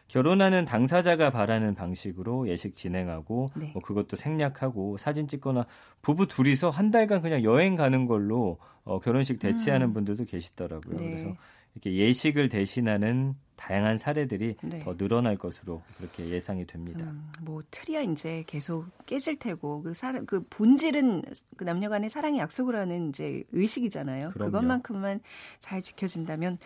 결혼하는 0.08 0.64
당사자가 0.64 1.30
바라는 1.30 1.74
방식으로 1.74 2.48
예식 2.48 2.76
진행하고 2.76 3.48
네. 3.56 3.70
뭐 3.72 3.82
그것도 3.82 4.14
생략하고 4.14 4.96
사진 4.98 5.26
찍거나 5.26 5.66
부부 6.02 6.28
둘이서 6.28 6.70
한 6.70 6.92
달간 6.92 7.22
그냥 7.22 7.42
여행 7.42 7.74
가는 7.74 8.06
걸로 8.06 8.58
어, 8.84 9.00
결혼식 9.00 9.40
대체하는 9.40 9.88
음. 9.88 9.92
분들도 9.92 10.26
계시더라고요. 10.26 10.96
네. 10.96 11.08
그래서 11.08 11.34
이렇게 11.76 11.94
예식을 11.94 12.48
대신하는 12.48 13.34
다양한 13.56 13.96
사례들이 13.96 14.56
네. 14.62 14.80
더 14.80 14.96
늘어날 14.96 15.36
것으로 15.36 15.82
그렇게 15.96 16.28
예상이 16.28 16.66
됩니다. 16.66 17.04
음, 17.06 17.26
뭐 17.40 17.62
틀이야 17.70 18.02
이제 18.02 18.44
계속 18.46 18.84
깨질 19.06 19.36
테고 19.36 19.82
그 19.82 19.94
사랑 19.94 20.26
그 20.26 20.44
본질은 20.50 21.22
그 21.56 21.64
남녀간의 21.64 22.10
사랑의 22.10 22.38
약속을 22.40 22.76
하는 22.76 23.08
이제 23.08 23.42
의식이잖아요. 23.52 24.30
그럼요. 24.30 24.52
그것만큼만 24.52 25.20
잘 25.58 25.80
지켜진다면 25.80 26.58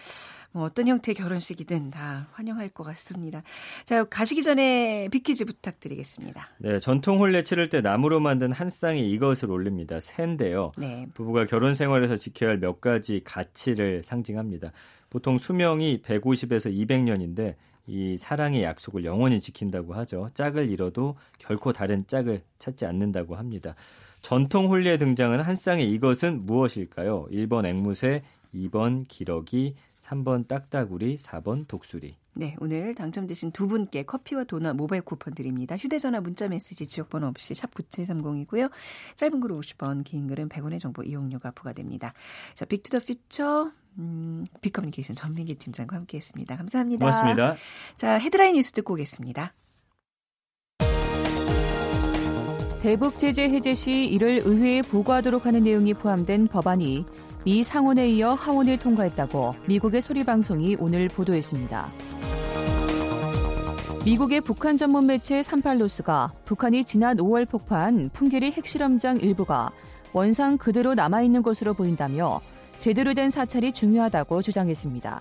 뭐 0.53 0.65
어떤 0.65 0.89
형태의 0.89 1.15
결혼식이든 1.15 1.91
다 1.91 2.29
환영할 2.33 2.71
것 2.71 2.83
같습니다. 2.83 3.45
자 3.85 4.03
가시기 4.03 4.43
전에 4.43 5.09
비키즈 5.13 5.45
부탁드리겠습니다. 5.45 6.49
네, 6.59 6.81
전통 6.81 7.21
혼례 7.21 7.45
치를 7.45 7.69
때 7.69 7.81
나무로 7.81 8.19
만든 8.19 8.51
한 8.51 8.69
쌍의 8.69 9.09
이것을 9.13 9.49
올립니다. 9.53 10.01
새인데요. 10.01 10.73
네. 10.77 11.07
부부가 11.15 11.47
결혼 11.47 11.75
생활에서 11.75 12.17
지켜야 12.17 12.51
할 12.51 12.61
몇 12.61 12.81
가지 12.81 13.23
가치를 13.25 14.03
상징합니다. 14.03 14.73
보통 15.11 15.39
수명이 15.39 16.03
150에서 16.03 16.73
200년인데 16.73 17.57
이 17.87 18.17
사랑의 18.17 18.63
약속을 18.63 19.05
영원히 19.05 19.41
지킨다고 19.41 19.95
하죠. 19.95 20.29
짝을 20.35 20.71
잃어도 20.71 21.17
결코 21.39 21.73
다른 21.73 22.07
짝을 22.07 22.43
찾지 22.59 22.87
않는다고 22.87 23.35
합니다. 23.35 23.75
전통 24.23 24.69
홀리에 24.69 24.99
등장하는 24.99 25.45
한 25.45 25.57
쌍의 25.57 25.91
이것은 25.91 26.47
무엇일까요? 26.47 27.27
1번 27.33 27.67
앵무새, 27.67 28.23
2번 28.55 29.07
기러기, 29.09 29.75
3번 29.99 30.47
딱따구리, 30.47 31.17
4번 31.17 31.67
독수리. 31.67 32.17
네, 32.33 32.57
오늘 32.61 32.95
당첨되신 32.95 33.51
두 33.51 33.67
분께 33.67 34.05
커피와 34.05 34.45
도넛 34.45 34.77
모바일 34.77 35.03
쿠폰 35.03 35.35
드립니다. 35.35 35.77
휴대전화 35.77 36.21
문자 36.21 36.49
메시지 36.49 36.87
지역번호 36.87 37.27
없이 37.27 37.55
샵 37.55 37.75
9730이고요. 37.75 38.71
짧은 39.17 39.41
글은 39.41 39.59
50원, 39.59 40.05
긴 40.05 40.29
글은 40.29 40.49
100원의 40.49 40.79
정보 40.79 41.03
이용료가 41.03 41.51
부과됩니다. 41.51 42.15
자, 42.55 42.65
Big 42.65 42.78
to 42.78 42.87
the 42.87 43.01
Future 43.01 43.73
음, 43.99 44.45
빅커뮤니케이션 44.61 45.17
전민기 45.17 45.57
팀장과 45.57 45.97
함께했습니다. 45.97 46.57
감사합니다. 46.57 47.05
고맙습니다. 47.05 47.57
자, 47.97 48.19
헤드라인 48.19 48.55
뉴스 48.55 48.73
듣고 48.73 48.95
오겠습니다. 48.95 49.53
대북 52.81 53.19
제재 53.19 53.45
해제 53.45 53.75
시 53.75 54.07
이를 54.07 54.41
의회에 54.43 54.81
보고하도록 54.83 55.45
하는 55.45 55.65
내용이 55.65 55.93
포함된 55.93 56.49
법안이 56.49 57.05
미 57.45 57.63
상원에 57.63 58.09
이어 58.09 58.33
하원을 58.33 58.79
통과했다고 58.79 59.55
미국의 59.67 60.01
소리 60.01 60.25
방송이 60.25 60.77
오늘 60.81 61.09
보도했습니다. 61.09 61.89
미국의 64.07 64.41
북한 64.41 64.79
전문 64.79 65.07
매체 65.07 65.43
38노스가 65.43 66.33
북한이 66.47 66.85
지난 66.85 67.19
5월 67.19 67.47
폭파한 67.47 68.09
풍계리 68.15 68.51
핵실험장 68.53 69.19
일부가 69.19 69.71
원상 70.15 70.57
그대로 70.57 70.95
남아있는 70.95 71.43
것으로 71.43 71.75
보인다며 71.75 72.41
제대로 72.81 73.13
된 73.13 73.29
사찰이 73.29 73.73
중요하다고 73.73 74.41
주장했습니다. 74.41 75.21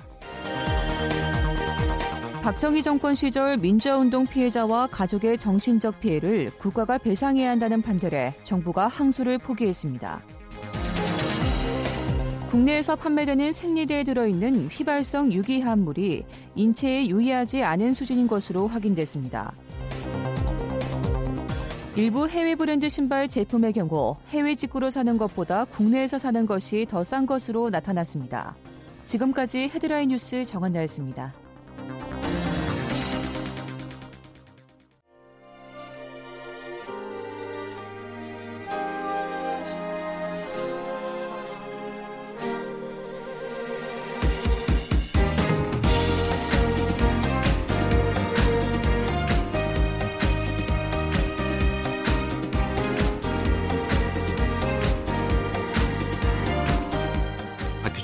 박정희 2.42 2.82
정권 2.82 3.16
시절 3.16 3.58
민주화운동 3.58 4.26
피해자와 4.26 4.88
가족의 4.88 5.38
정신적 5.38 6.00
피해를 6.00 6.52
국가가 6.58 6.98
배상해야 6.98 7.52
한다는 7.52 7.82
판결에 7.82 8.34
정부가 8.44 8.88
항소를 8.88 9.38
포기했습니다. 9.40 10.24
국내에서 12.50 12.96
판매되는 12.96 13.52
생리대에 13.52 14.04
들어있는 14.06 14.70
휘발성 14.72 15.34
유기화합물이 15.34 16.24
인체에 16.56 17.08
유의하지 17.08 17.62
않은 17.62 17.94
수준인 17.94 18.28
것으로 18.28 18.68
확인됐습니다. 18.68 19.54
일부 22.00 22.30
해외 22.30 22.56
브랜드 22.56 22.88
신발 22.88 23.28
제품의 23.28 23.74
경우 23.74 24.16
해외 24.30 24.56
직구로 24.56 24.90
사는 24.90 25.18
것보다 25.18 25.66
국내에서 25.66 26.18
사는 26.18 26.46
것이 26.46 26.88
더 26.90 27.04
싼 27.04 27.26
것으로 27.26 27.70
나타났습니다. 27.70 28.56
지금까지 29.04 29.70
헤드라인 29.76 30.08
뉴스 30.08 30.46
정한나였습니다. 30.46 31.34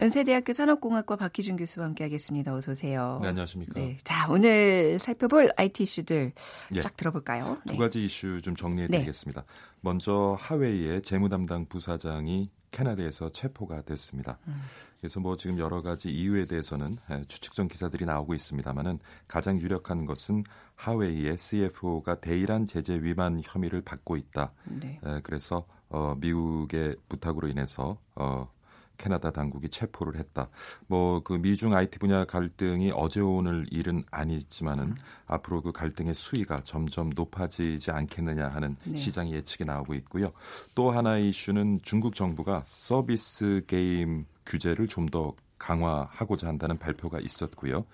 연세대학교 0.00 0.52
산업공학과 0.52 1.16
박희준 1.16 1.56
교수와 1.56 1.86
함께하겠습니다. 1.86 2.54
어서 2.54 2.72
오세요. 2.72 3.18
네, 3.22 3.28
안녕하십니까. 3.28 3.80
네, 3.80 3.96
자 4.04 4.28
오늘 4.28 4.98
살펴볼 4.98 5.50
IT 5.56 5.82
이슈들 5.82 6.32
예. 6.74 6.80
쫙 6.80 6.96
들어볼까요? 6.96 7.58
두 7.66 7.72
네. 7.72 7.78
가지 7.78 8.04
이슈 8.04 8.40
좀 8.42 8.54
정리해드리겠습니다. 8.54 9.44
먼저 9.80 10.36
하웨이의 10.38 11.02
재무 11.02 11.28
담당 11.28 11.66
부사장이 11.66 12.50
캐나다에서 12.70 13.30
체포가 13.30 13.82
됐습니다. 13.82 14.38
음. 14.48 14.60
그래서 15.00 15.20
뭐 15.20 15.36
지금 15.36 15.58
여러 15.58 15.80
가지 15.80 16.10
이유에 16.10 16.46
대해서는 16.46 16.96
에, 17.10 17.22
추측성 17.26 17.68
기사들이 17.68 18.04
나오고 18.04 18.34
있습니다만은 18.34 18.98
가장 19.28 19.60
유력한 19.60 20.04
것은 20.04 20.44
하웨이의 20.74 21.38
CFO가 21.38 22.20
대일한 22.20 22.66
제재 22.66 22.94
위반 23.00 23.40
혐의를 23.42 23.80
받고 23.80 24.16
있다. 24.16 24.52
네. 24.64 25.00
에, 25.04 25.20
그래서 25.22 25.64
어, 25.88 26.14
미국의 26.18 26.96
부탁으로 27.08 27.48
인해서 27.48 27.98
어, 28.14 28.48
캐나다 28.96 29.30
당국이 29.30 29.68
체포를 29.68 30.16
했다. 30.16 30.48
뭐 30.86 31.16
그 31.26 31.34
미중 31.34 31.74
IT 31.74 31.98
분야 31.98 32.24
갈등이 32.24 32.92
어제 32.94 33.20
오늘 33.20 33.66
일은 33.70 34.04
아니지만은 34.12 34.84
음. 34.84 34.94
앞으로 35.26 35.60
그 35.60 35.72
갈등의 35.72 36.14
수위가 36.14 36.60
점점 36.62 37.10
높아지지 37.14 37.90
않겠느냐 37.90 38.48
하는 38.48 38.76
네. 38.84 38.96
시장의 38.96 39.32
예측이 39.32 39.64
나오고 39.64 39.94
있고요. 39.94 40.32
또 40.74 40.90
하나의 40.90 41.28
이슈는 41.30 41.80
중국 41.82 42.14
정부가 42.14 42.62
서비스 42.64 43.62
게임 43.66 44.24
규제를 44.44 44.86
좀더 44.86 45.34
강화하고자 45.58 46.46
한다는 46.46 46.78
발표가 46.78 47.18
있었고요. 47.18 47.86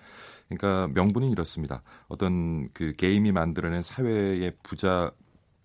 그러니까 0.47 0.89
명분은 0.93 1.29
이렇습니다. 1.29 1.81
어떤 2.07 2.67
그 2.73 2.91
게임이 2.91 3.31
만들어낸 3.31 3.81
사회의 3.81 4.51
부자 4.61 5.11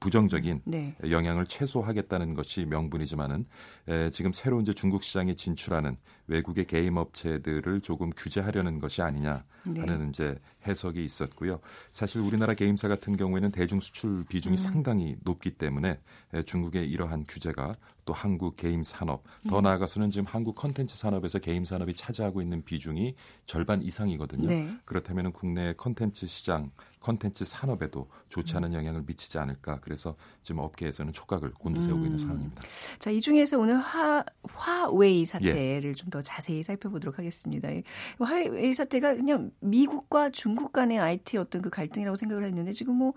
부정적인 0.00 0.62
네. 0.64 0.96
영향을 1.08 1.46
최소화하겠다는 1.46 2.34
것이 2.34 2.64
명분이지만은 2.66 3.46
에, 3.88 4.10
지금 4.10 4.32
새로 4.32 4.60
이제 4.60 4.72
중국 4.72 5.02
시장에 5.02 5.34
진출하는 5.34 5.96
외국의 6.28 6.66
게임 6.66 6.96
업체들을 6.96 7.80
조금 7.80 8.10
규제하려는 8.10 8.78
것이 8.78 9.02
아니냐 9.02 9.44
네. 9.66 9.80
하는 9.80 10.10
이제 10.10 10.38
해석이 10.66 11.04
있었고요. 11.04 11.60
사실 11.92 12.20
우리나라 12.20 12.54
게임사 12.54 12.88
같은 12.88 13.16
경우에는 13.16 13.50
대중 13.50 13.80
수출 13.80 14.24
비중이 14.28 14.54
음. 14.54 14.56
상당히 14.56 15.16
높기 15.24 15.50
때문에 15.50 15.98
에, 16.34 16.42
중국의 16.42 16.88
이러한 16.88 17.24
규제가 17.26 17.74
또 18.04 18.14
한국 18.14 18.56
게임 18.56 18.82
산업 18.82 19.22
더 19.48 19.58
음. 19.58 19.64
나아가서는 19.64 20.10
지금 20.10 20.24
한국 20.26 20.54
컨텐츠 20.54 20.96
산업에서 20.96 21.38
게임 21.40 21.66
산업이 21.66 21.94
차지하고 21.94 22.40
있는 22.40 22.64
비중이 22.64 23.14
절반 23.44 23.82
이상이거든요. 23.82 24.48
네. 24.48 24.74
그렇다면 24.86 25.30
국내 25.32 25.74
컨텐츠 25.74 26.26
시장, 26.26 26.70
컨텐츠 27.00 27.44
산업에도 27.44 28.08
좋지 28.30 28.56
않은 28.56 28.72
영향을 28.72 29.02
미치지 29.06 29.38
않을까. 29.38 29.80
그래서 29.80 30.16
지금 30.42 30.60
업계에서는 30.60 31.12
촉각을 31.12 31.52
곤두세우고 31.52 31.98
있는 31.98 32.12
음. 32.12 32.18
상황입니다. 32.18 32.62
자, 32.98 33.10
이 33.10 33.20
중에서 33.20 33.58
오늘 33.58 33.76
화, 33.76 34.24
화웨이 34.54 35.26
사태를 35.26 35.94
좀더 35.94 36.17
자세히 36.22 36.62
살펴보도록 36.62 37.18
하겠습니다. 37.18 37.70
이 37.70 37.82
화웨이 38.18 38.74
사태가 38.74 39.16
그냥 39.16 39.50
미국과 39.60 40.30
중국 40.30 40.72
간의 40.72 40.98
IT 40.98 41.38
어떤 41.38 41.62
그 41.62 41.70
갈등이라고 41.70 42.16
생각을 42.16 42.44
했는데 42.44 42.72
지금 42.72 42.94
뭐 42.94 43.14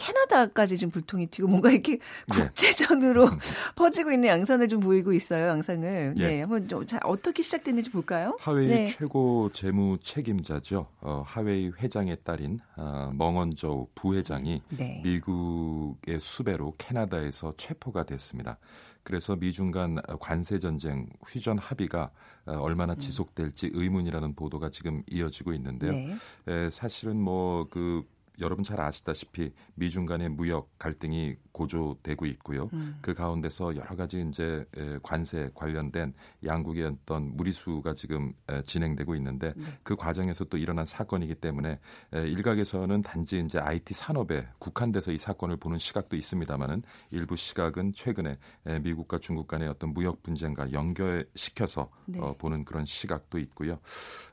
캐나다까지 0.00 0.78
좀 0.78 0.90
불통이 0.90 1.26
튀고 1.26 1.48
뭔가 1.48 1.70
이렇게 1.70 1.98
국제전으로 2.30 3.28
퍼지고 3.76 4.12
있는 4.12 4.28
양상을 4.28 4.66
좀 4.68 4.80
보이고 4.80 5.12
있어요. 5.12 5.48
양상을. 5.48 6.14
예. 6.16 6.26
네, 6.26 6.40
한번 6.40 6.66
좀 6.68 6.86
자, 6.86 6.98
어떻게 7.04 7.42
시작됐는지 7.42 7.90
볼까요? 7.90 8.36
하웨이 8.40 8.68
네. 8.68 8.86
최고 8.86 9.50
재무 9.52 9.98
책임자죠. 10.02 10.86
어, 11.00 11.22
하웨이 11.26 11.70
회장의 11.78 12.18
딸인 12.24 12.60
어, 12.76 13.12
멍언저우 13.14 13.88
부회장이 13.94 14.62
네. 14.70 15.02
미국의 15.04 16.18
수배로 16.18 16.74
캐나다에서 16.78 17.52
체포가 17.56 18.04
됐습니다. 18.04 18.58
그래서 19.02 19.36
미중 19.36 19.70
간 19.70 19.96
관세 20.20 20.58
전쟁 20.58 21.08
휴전 21.24 21.58
합의가 21.58 22.10
어, 22.46 22.52
얼마나 22.52 22.94
지속될지 22.94 23.70
의문이라는 23.72 24.34
보도가 24.34 24.70
지금 24.70 25.02
이어지고 25.10 25.52
있는데요. 25.54 25.92
네. 25.92 26.16
에, 26.48 26.70
사실은 26.70 27.20
뭐그 27.20 28.04
여러분 28.40 28.64
잘 28.64 28.80
아시다시피 28.80 29.52
미중 29.74 30.06
간의 30.06 30.30
무역 30.30 30.70
갈등이 30.78 31.36
고조되고 31.52 32.26
있고요. 32.26 32.68
음. 32.72 32.98
그 33.00 33.14
가운데서 33.14 33.76
여러 33.76 33.96
가지 33.96 34.24
이제 34.28 34.64
에, 34.76 34.98
관세 35.02 35.50
관련된 35.54 36.14
양국의 36.44 36.84
어떤 36.84 37.36
무리수가 37.36 37.94
지금 37.94 38.32
에, 38.48 38.62
진행되고 38.62 39.14
있는데 39.16 39.52
네. 39.56 39.64
그 39.82 39.96
과정에서 39.96 40.44
또 40.44 40.56
일어난 40.56 40.84
사건이기 40.84 41.36
때문에 41.36 41.78
에, 42.14 42.28
일각에서는 42.28 43.02
단지 43.02 43.40
이제 43.40 43.58
IT 43.58 43.94
산업에 43.94 44.46
국한돼서 44.58 45.12
이 45.12 45.18
사건을 45.18 45.56
보는 45.56 45.78
시각도 45.78 46.16
있습니다만은 46.16 46.82
일부 47.10 47.36
시각은 47.36 47.92
최근에 47.92 48.38
에, 48.66 48.78
미국과 48.78 49.18
중국 49.18 49.48
간의 49.48 49.68
어떤 49.68 49.92
무역 49.92 50.22
분쟁과 50.22 50.72
연결시켜서 50.72 51.90
네. 52.06 52.20
어, 52.20 52.34
보는 52.38 52.64
그런 52.64 52.84
시각도 52.84 53.38
있고요. 53.38 53.78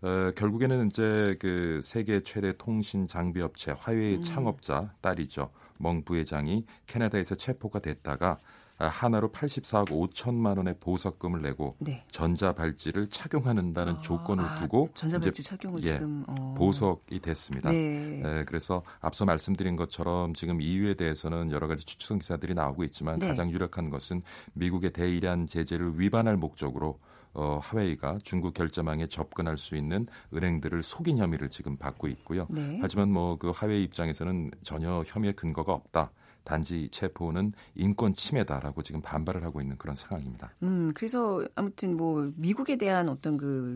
어, 0.02 0.32
결국에는 0.36 0.88
이제 0.88 1.36
그 1.40 1.82
세계 1.84 2.22
최대 2.22 2.54
통신 2.58 3.08
장비 3.08 3.42
업체 3.42 3.72
화웨이 3.72 4.18
음. 4.18 4.24
창업자 4.24 4.94
딸이죠. 5.02 5.50
멍 5.80 6.04
부회장이 6.04 6.66
캐나다에서 6.86 7.36
체포가 7.36 7.80
됐다가 7.80 8.38
아, 8.80 8.88
하나로 8.88 9.32
84억 9.32 9.90
5천만 9.90 10.58
원의 10.58 10.76
보석금을 10.80 11.42
내고 11.42 11.76
네. 11.80 12.06
전자 12.12 12.54
발찌를 12.54 13.10
착용하는다는 13.10 14.00
조건을 14.04 14.46
아, 14.46 14.56
두고 14.56 14.90
전자 14.94 15.18
발찌 15.18 15.42
이제, 15.42 15.50
착용을 15.50 15.82
예, 15.82 15.88
지금 15.88 16.24
어. 16.28 16.54
보석이 16.56 17.20
됐습니다. 17.20 17.72
네. 17.72 18.22
에, 18.24 18.46
그래서 18.46 18.84
앞서 19.00 19.26
말씀드린 19.26 19.76
것처럼 19.76 20.34
지금 20.36 20.62
이유에 20.62 20.94
대해서는 20.94 21.50
여러 21.52 21.68
가지 21.68 21.86
추측성 21.86 22.20
기사들이 22.20 22.54
나오고 22.54 22.84
있지만 22.84 23.18
네. 23.18 23.30
가장 23.30 23.52
유력한 23.52 23.90
것은 23.90 24.22
미국의 24.54 24.94
대이란 24.94 25.48
제재를 25.48 26.00
위반할 26.00 26.38
목적으로 26.38 27.00
어, 27.38 27.60
하웨이가 27.62 28.18
중국 28.24 28.54
결제망에 28.54 29.06
접근할 29.08 29.58
수 29.58 29.76
있는 29.78 30.08
은행들을 30.34 30.82
속인 30.82 31.20
혐의를 31.20 31.50
지금 31.50 31.78
받고 31.78 32.08
있고요. 32.08 32.48
네. 32.50 32.80
하지만 32.82 33.12
뭐 33.12 33.38
그 33.38 33.52
하웨이 33.54 33.84
입장에서는 33.84 34.52
전혀 34.64 35.04
혐의의 35.06 35.34
근거가 35.34 35.74
없다. 35.74 36.12
단지 36.44 36.88
체포는 36.92 37.52
인권 37.76 38.14
침해다라고 38.14 38.82
지금 38.82 39.02
반발을 39.02 39.44
하고 39.44 39.60
있는 39.60 39.78
그런 39.78 39.96
상황입니다. 39.96 40.50
음, 40.64 40.94
그래서 40.96 41.46
아무튼 41.56 41.98
뭐 41.98 42.32
미국에 42.38 42.78
대한 42.78 43.10
어떤 43.10 43.36
그 43.36 43.76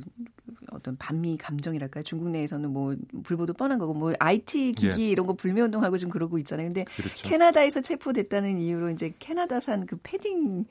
어떤 0.72 0.96
반미 0.96 1.38
감정이랄까요? 1.38 2.04
중국 2.06 2.30
내에서는 2.30 2.72
뭐 2.72 2.96
불보도 3.24 3.54
뻔한 3.54 3.78
거고 3.78 3.94
뭐 3.94 4.14
IT 4.18 4.72
기기 4.78 5.02
예. 5.02 5.08
이런 5.10 5.28
거 5.28 5.34
불매 5.34 5.60
운동하고 5.62 5.98
지금 5.98 6.12
그러고 6.12 6.38
있잖아요. 6.38 6.70
근데 6.70 6.86
그렇죠. 6.86 7.28
캐나다에서 7.28 7.82
체포됐다는 7.82 8.58
이유로 8.58 8.90
이제 8.92 9.14
캐나다산 9.20 9.86
그 9.86 9.98
패딩 10.02 10.66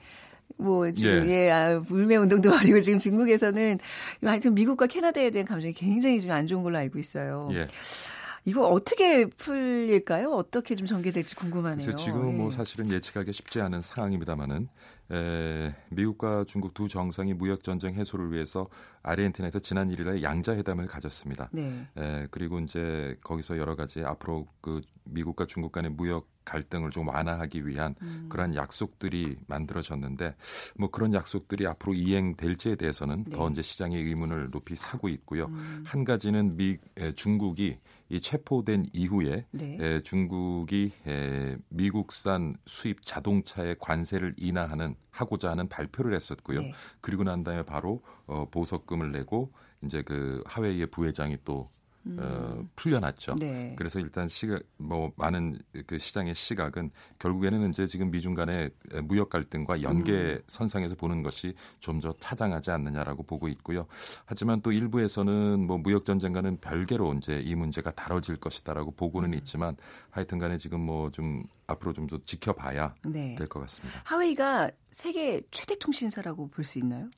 뭐 0.57 0.91
지금 0.93 1.27
예. 1.27 1.47
예, 1.47 1.51
아, 1.51 1.81
불매 1.81 2.17
운동도 2.17 2.51
벌이고 2.59 2.81
지금 2.81 2.99
중국에서는 2.99 3.79
하여튼 4.23 4.55
미국과 4.55 4.87
캐나다에 4.87 5.31
대한 5.31 5.47
감정이 5.47 5.73
굉장히 5.73 6.21
좀 6.21 6.31
안 6.31 6.47
좋은 6.47 6.63
걸로 6.63 6.79
알고 6.79 6.99
있어요. 6.99 7.49
예. 7.53 7.67
이거 8.47 8.67
어떻게 8.69 9.27
풀릴까요? 9.27 10.31
어떻게 10.33 10.75
좀 10.75 10.87
전개될지 10.87 11.35
궁금하네요. 11.37 11.77
그래서 11.85 11.97
지금은 11.97 12.37
뭐 12.39 12.47
예. 12.47 12.51
사실은 12.51 12.91
예측하기 12.91 13.33
쉽지 13.33 13.61
않은 13.61 13.83
상황입니다만은 13.83 14.69
에, 15.13 15.75
미국과 15.91 16.45
중국 16.47 16.73
두 16.73 16.89
정상이 16.89 17.35
무역 17.35 17.63
전쟁 17.65 17.95
해소를 17.95 18.33
위해서 18.33 18.69
아르헨티나에서 19.03 19.59
지난 19.59 19.91
1일에 19.91 20.23
양자 20.23 20.55
회담을 20.57 20.87
가졌습니다. 20.87 21.51
네. 21.53 21.87
에, 21.99 22.29
그리고 22.31 22.61
이제 22.61 23.17
거기서 23.25 23.59
여러 23.59 23.77
가지 23.77 24.03
앞으로 24.03 24.47
그 24.63 24.81
미국과 25.05 25.45
중국 25.47 25.73
간의 25.73 25.91
무역 25.91 26.27
갈등을 26.51 26.91
좀 26.91 27.07
완화하기 27.09 27.67
위한 27.67 27.95
음. 28.03 28.27
그러한 28.29 28.57
약속들이 28.57 29.37
만들어졌는데 29.47 30.35
뭐 30.77 30.91
그런 30.91 31.15
약속들이 31.15 31.67
앞으로 31.67 31.95
이행될지에 31.95 32.75
대해서는 32.75 33.25
네. 33.25 33.37
더 33.37 33.49
이제 33.49 33.63
시장의 33.63 34.03
의문을 34.03 34.49
높이 34.51 34.75
사고 34.75 35.09
있고요. 35.09 35.47
음. 35.47 35.85
한 35.87 36.05
가지는 36.05 36.57
미 36.57 36.77
에, 36.97 37.13
중국이 37.13 37.79
이 38.09 38.21
체포된 38.21 38.87
이후에 38.93 39.47
네. 39.53 39.77
에, 39.81 40.01
중국이 40.01 40.93
에, 41.07 41.57
미국산 41.69 42.57
수입 42.67 43.07
자동차의 43.07 43.77
관세를 43.79 44.35
인하하는 44.37 44.97
하고자 45.11 45.51
하는 45.51 45.69
발표를 45.69 46.15
했었고요. 46.15 46.63
네. 46.63 46.73
그리고 47.01 47.23
난 47.23 47.45
다음에 47.45 47.63
바로 47.63 48.03
어, 48.27 48.47
보석금을 48.51 49.13
내고 49.13 49.53
이제 49.85 50.03
그 50.03 50.43
하웨이의 50.47 50.87
부회장이 50.89 51.39
또 51.45 51.71
어, 52.19 52.65
풀려났죠. 52.77 53.33
음. 53.33 53.37
네. 53.39 53.75
그래서 53.77 54.01
일단 54.01 54.27
시각 54.27 54.63
뭐 54.79 55.13
많은 55.17 55.59
그 55.87 55.99
시장의 55.99 56.35
시각은 56.35 56.91
결국에는 57.19 57.69
이제 57.71 57.87
지금 57.87 58.11
미중 58.11 58.35
간의 58.35 58.71
무역 59.05 59.29
갈등과 59.29 59.83
연계 59.83 60.13
음. 60.13 60.39
선상에서 60.47 60.95
보는 60.97 61.23
것이 61.23 61.55
좀 61.79 62.01
더 62.01 62.13
타당하지 62.15 62.71
않느냐라고 62.71 63.23
보고 63.25 63.47
있고요. 63.49 63.87
하지만 64.25 64.63
또 64.63 64.73
일부에서는 64.73 65.67
뭐 65.67 65.77
무역 65.77 66.07
전쟁과는 66.07 66.57
별개로 66.63 67.13
이제 67.15 67.43
이 67.45 67.55
문제가 67.55 67.91
다뤄질 67.91 68.37
것이다라고 68.37 68.93
음. 68.93 68.97
보고는 68.97 69.35
있지만 69.35 69.77
하여튼간에 70.11 70.57
지금 70.57 70.81
뭐 70.81 71.11
좀 71.11 71.43
앞으로 71.67 71.93
좀 71.93 72.07
더 72.07 72.19
지켜봐야 72.25 72.95
네. 73.05 73.35
될것 73.37 73.63
같습니다. 73.63 74.01
하웨이가 74.05 74.71
세계 74.91 75.43
최대 75.51 75.77
통신사라고 75.79 76.49
볼 76.49 76.65
수 76.65 76.79
있나요? 76.79 77.09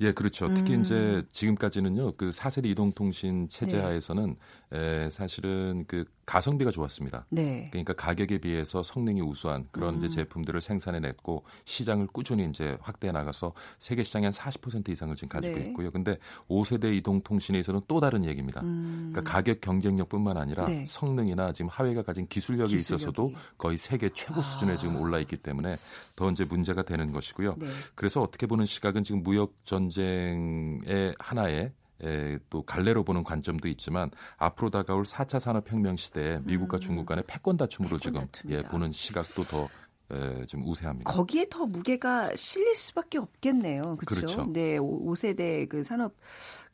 예, 0.00 0.12
그렇죠. 0.12 0.52
특히 0.54 0.74
음. 0.74 0.82
이제 0.82 1.22
지금까지는요, 1.32 2.12
그 2.16 2.32
사세리 2.32 2.70
이동통신 2.70 3.48
체제 3.48 3.76
네. 3.76 3.82
하에서는 3.82 4.36
에, 4.72 5.08
사실은 5.10 5.84
그 5.86 6.04
가성비가 6.26 6.70
좋았습니다. 6.72 7.26
네. 7.30 7.68
그러니까 7.70 7.92
가격에 7.92 8.38
비해서 8.38 8.82
성능이 8.82 9.20
우수한 9.20 9.68
그런 9.70 9.94
음. 9.94 9.98
이제 9.98 10.08
제품들을 10.08 10.60
생산해냈고 10.60 11.44
시장을 11.64 12.08
꾸준히 12.08 12.44
이제 12.46 12.76
확대해 12.80 13.12
나가서 13.12 13.52
세계 13.78 14.02
시장의 14.02 14.30
한40% 14.30 14.88
이상을 14.88 15.14
지금 15.14 15.28
가지고 15.28 15.58
네. 15.58 15.66
있고요. 15.66 15.90
근데 15.92 16.18
5세대 16.48 16.92
이동통신에서는 16.96 17.82
또 17.86 18.00
다른 18.00 18.24
얘기입니다. 18.24 18.62
음. 18.62 19.10
그러니까 19.12 19.32
가격 19.32 19.60
경쟁력뿐만 19.60 20.36
아니라 20.36 20.66
네. 20.66 20.84
성능이나 20.86 21.52
지금 21.52 21.68
하웨이가 21.68 22.02
가진 22.02 22.26
기술력에 22.26 22.76
기술력이. 22.76 22.80
있어서도 22.80 23.32
거의 23.58 23.78
세계 23.78 24.08
최고 24.08 24.42
수준에 24.42 24.72
아. 24.72 24.76
지금 24.76 24.96
올라 24.96 25.20
있기 25.20 25.36
때문에 25.36 25.76
더 26.16 26.30
이제 26.30 26.44
문제가 26.44 26.82
되는 26.82 27.12
것이고요. 27.14 27.56
네. 27.58 27.66
그래서 27.94 28.20
어떻게 28.20 28.46
보는 28.46 28.66
시각은 28.66 29.04
지금 29.04 29.22
무역 29.22 29.54
전쟁의 29.64 31.14
하나의 31.18 31.72
에, 32.02 32.38
또 32.50 32.62
갈래로 32.62 33.04
보는 33.04 33.24
관점도 33.24 33.68
있지만 33.68 34.10
앞으로 34.36 34.68
다가올 34.70 35.04
4차 35.04 35.40
산업혁명 35.40 35.96
시대에 35.96 36.40
미국과 36.44 36.78
음. 36.78 36.80
중국 36.80 37.06
간의 37.06 37.24
패권 37.26 37.56
다툼으로 37.56 37.96
패권 37.96 38.12
지금 38.12 38.20
다툼이다. 38.26 38.58
예, 38.58 38.62
보는 38.68 38.92
시각도 38.92 39.42
더 39.44 39.68
에, 40.10 40.44
좀 40.44 40.62
우세합니다. 40.66 41.10
거기에 41.10 41.46
더 41.48 41.64
무게가 41.64 42.34
실릴 42.36 42.74
수밖에 42.74 43.18
없겠네요. 43.18 43.96
그렇죠? 43.96 44.26
그렇죠. 44.26 44.52
네, 44.52 44.76
5 44.78 45.14
세대 45.14 45.66
그 45.66 45.82
산업 45.82 46.14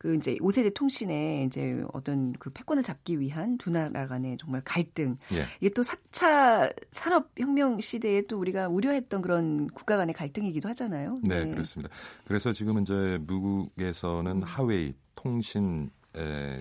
그 0.01 0.15
이제 0.15 0.37
5세대 0.37 0.73
통신의 0.73 1.45
이제 1.45 1.85
어떤 1.93 2.33
그 2.33 2.49
패권을 2.49 2.83
잡기 2.83 3.21
위한 3.21 3.59
두 3.59 3.69
나라 3.69 4.07
간의 4.07 4.39
정말 4.39 4.63
갈등. 4.65 5.19
예. 5.35 5.45
이게 5.61 5.69
또 5.75 5.83
4차 5.83 6.75
산업 6.91 7.29
혁명 7.39 7.79
시대에 7.83 8.23
또 8.23 8.39
우리가 8.39 8.69
우려했던 8.69 9.21
그런 9.21 9.69
국가 9.69 9.99
간의 9.99 10.15
갈등이기도 10.15 10.71
하잖아요. 10.71 11.19
네, 11.23 11.51
그렇습니다. 11.51 11.95
그래서 12.25 12.51
지금 12.55 12.81
이제 12.81 13.19
미국에서는 13.29 14.43
하웨이 14.43 14.95
통신 15.17 15.91
에, 15.91 16.00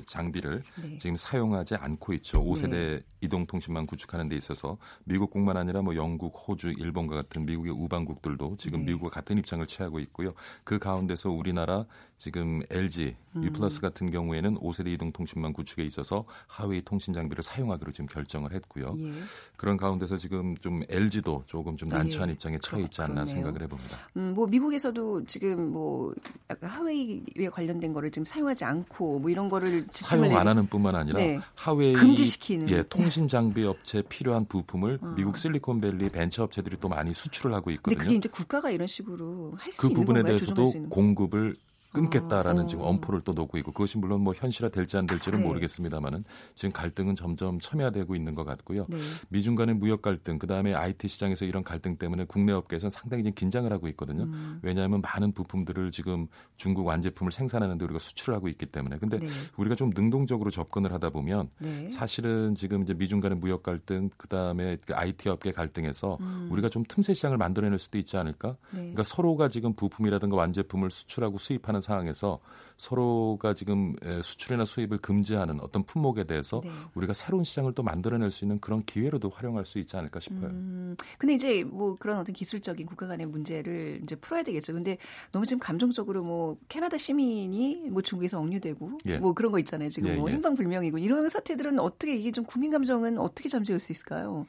장비를 0.08 0.64
네. 0.82 0.98
지금 0.98 1.16
사용하지 1.16 1.76
않고 1.76 2.14
있죠. 2.14 2.44
5세대 2.44 3.04
이동통신망 3.22 3.86
구축하는 3.86 4.30
데 4.30 4.36
있어서 4.36 4.78
미국뿐만 5.06 5.58
아니라 5.58 5.82
뭐 5.82 5.96
영국, 5.96 6.34
호주, 6.48 6.74
일본과 6.78 7.16
같은 7.16 7.46
미국의 7.46 7.74
우방국들도 7.74 8.58
지금 8.58 8.80
네. 8.80 8.88
미국과 8.88 9.10
같은 9.10 9.38
입장을 9.38 9.66
취하고 9.66 10.00
있고요. 10.00 10.34
그 10.64 10.78
가운데서 10.80 11.32
우리나라 11.32 11.86
지금 12.18 12.62
LG, 12.70 13.16
음. 13.38 13.44
유플러스 13.44 13.80
같은 13.80 14.12
경우에는 14.12 14.56
5세대 14.56 14.88
이동통신망 14.88 15.54
구축에 15.54 15.84
있어서 15.84 16.26
하웨이 16.48 16.82
통신 16.82 17.14
장비를 17.14 17.42
사용하기로 17.42 17.94
지금 17.94 18.08
결정을 18.08 18.52
했고요. 18.54 18.96
예. 19.00 19.12
그런 19.56 19.78
가운데서 19.78 20.18
지금 20.18 20.58
좀 20.58 20.82
LG도 20.90 21.44
조금 21.48 21.78
좀 21.78 21.88
난처한 21.88 22.30
예. 22.30 22.34
입장에 22.34 22.58
처해 22.60 22.84
있지 22.84 23.02
않나 23.02 23.14
그렇네요. 23.14 23.26
생각을 23.26 23.62
해봅니다. 23.64 23.98
음, 24.18 24.34
뭐 24.34 24.48
미국에서도 24.48 25.26
지금 25.26 25.72
뭐 25.72 26.14
하웨이에 26.62 27.50
관련된 27.52 27.94
거를 27.94 28.12
지금 28.12 28.26
사용하지 28.26 28.66
않고 28.66 29.20
뭐 29.20 29.30
이런 29.30 29.39
거를 29.48 29.88
지침을 29.88 30.28
사용 30.28 30.40
안 30.40 30.48
하는 30.48 30.68
뿐만 30.68 30.96
아니라 30.96 31.20
네. 31.20 31.40
하웨이 31.56 31.94
금지시키는. 31.94 32.68
예, 32.70 32.84
통신 32.84 33.30
장비 33.30 33.64
업체 33.66 34.02
필요한 34.02 34.46
부품을 34.46 35.00
어. 35.02 35.14
미국 35.16 35.38
실리콘밸리 35.38 36.10
벤처 36.10 36.44
업체들이 36.44 36.76
또 36.82 36.90
많이 36.90 37.14
수출을 37.14 37.54
하고 37.56 37.66
근데 37.66 37.76
있거든요. 37.76 38.00
그게 38.00 38.16
이제 38.16 38.28
국가가 38.28 38.72
이런 38.72 38.88
식으로 38.88 39.54
할수 39.58 39.82
그 39.82 39.88
있는 39.88 40.02
부분에 40.02 40.20
건가요? 40.24 40.38
대해서도 40.38 40.90
공급을 40.90 41.56
끊겠다라는 41.92 42.64
어. 42.64 42.66
지금 42.66 42.84
엄포를 42.86 43.22
또 43.22 43.34
놓고 43.34 43.58
있고 43.60 43.72
그것이 43.72 43.98
물론 43.98 44.22
뭐 44.22 44.34
현실화 44.36 44.70
될지 44.70 44.98
안 44.98 45.06
될지는 45.06 45.40
네. 45.40 45.46
모르겠습니다만은 45.46 46.24
지금 46.56 46.72
갈등은 46.72 47.16
점점 47.16 47.60
첨예화되고 47.60 48.16
있는 48.16 48.36
것 48.36 48.44
같고요. 48.44 48.86
네. 48.90 48.98
미중 49.30 49.56
간의 49.56 49.76
무역 49.76 50.02
갈등, 50.02 50.38
그 50.38 50.48
다음에 50.48 50.74
IT 50.74 51.08
시장에서 51.08 51.46
이런 51.46 51.64
갈등 51.64 51.98
때문에 51.98 52.26
국내 52.26 52.54
업계에서는 52.54 52.92
상당히 52.92 53.24
지금 53.24 53.34
긴장을 53.36 53.72
하고 53.72 53.88
있거든요. 53.90 54.24
음. 54.24 54.60
왜냐하면 54.62 55.02
많은 55.02 55.32
부품들을 55.32 55.92
지금 55.92 56.28
중국 56.58 56.86
완제품을 56.86 57.32
생산하는데 57.32 57.84
우리가 57.86 58.00
수출을 58.00 58.36
하고 58.36 58.48
있기 58.48 58.68
때문에. 58.68 58.98
근데 58.98 59.20
네. 59.20 59.28
우리가 59.58 59.76
좀 59.76 59.92
능동적으로 59.96 60.52
접근을 60.52 60.94
하다 60.94 61.10
보면 61.10 61.50
네. 61.60 61.90
사실은 61.90 62.54
지금 62.56 62.84
이제 62.84 62.94
미중 62.94 63.20
간의 63.20 63.38
무역 63.38 63.64
갈등, 63.64 64.10
그 64.18 64.28
다음에 64.28 64.78
IT 64.92 65.30
업계 65.30 65.52
갈등에서 65.52 66.18
음. 66.22 66.50
우리가 66.52 66.70
좀 66.70 66.84
틈새 66.88 67.14
시장을 67.14 67.38
만들어낼 67.38 67.80
수도 67.80 67.98
있지 67.98 68.18
않을까? 68.18 68.56
네. 68.72 68.80
그러니까 68.80 69.04
서로가 69.04 69.50
지금 69.50 69.74
부품이라든가 69.74 70.36
완제품을 70.36 70.92
수출하고 70.92 71.38
수입하는 71.38 71.79
상황에서 71.82 72.40
서로가 72.80 73.54
지금 73.54 73.94
에, 74.04 74.22
수출이나 74.24 74.64
수입을 74.64 75.00
금지하는 75.00 75.60
어떤 75.60 75.84
품목에 75.84 76.24
대해서 76.24 76.62
네. 76.64 76.72
우리가 76.96 77.14
새로운 77.14 77.44
시장을 77.44 77.74
또 77.74 77.84
만들어낼 77.84 78.32
수 78.32 78.46
있는 78.46 78.60
그런 78.62 78.82
기회로도 78.84 79.30
활용할 79.30 79.66
수 79.66 79.80
있지 79.80 79.98
않을까 79.98 80.22
싶어요. 80.22 80.48
음, 80.48 80.96
근데 81.18 81.34
이제 81.34 81.64
뭐 81.66 81.98
그런 81.98 82.18
어떤 82.18 82.34
기술적인 82.34 82.88
국가 82.88 83.06
간의 83.06 83.28
문제를 83.28 84.00
이제 84.04 84.16
풀어야 84.16 84.44
되겠죠. 84.44 84.74
근데 84.74 84.98
너무 85.34 85.46
지금 85.46 85.60
감정적으로 85.60 86.24
뭐 86.24 86.58
캐나다 86.70 86.96
시민이 86.96 87.90
뭐 87.90 88.02
중국에서 88.02 88.40
억류되고 88.40 89.00
예. 89.08 89.18
뭐 89.18 89.34
그런 89.34 89.52
거 89.52 89.60
있잖아요. 89.60 89.90
지금 89.90 90.12
예, 90.12 90.16
뭐 90.16 90.30
예. 90.30 90.36
행방불명이고 90.36 91.00
이런 91.00 91.28
사태들은 91.28 91.80
어떻게 91.80 92.16
이게 92.16 92.32
좀 92.32 92.46
국민 92.46 92.72
감정은 92.72 93.18
어떻게 93.18 93.50
잠재울 93.50 93.82
수 93.82 93.92
있을까요? 93.92 94.46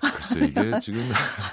글쎄 0.00 0.46
이게 0.46 0.54
지금 0.80 1.00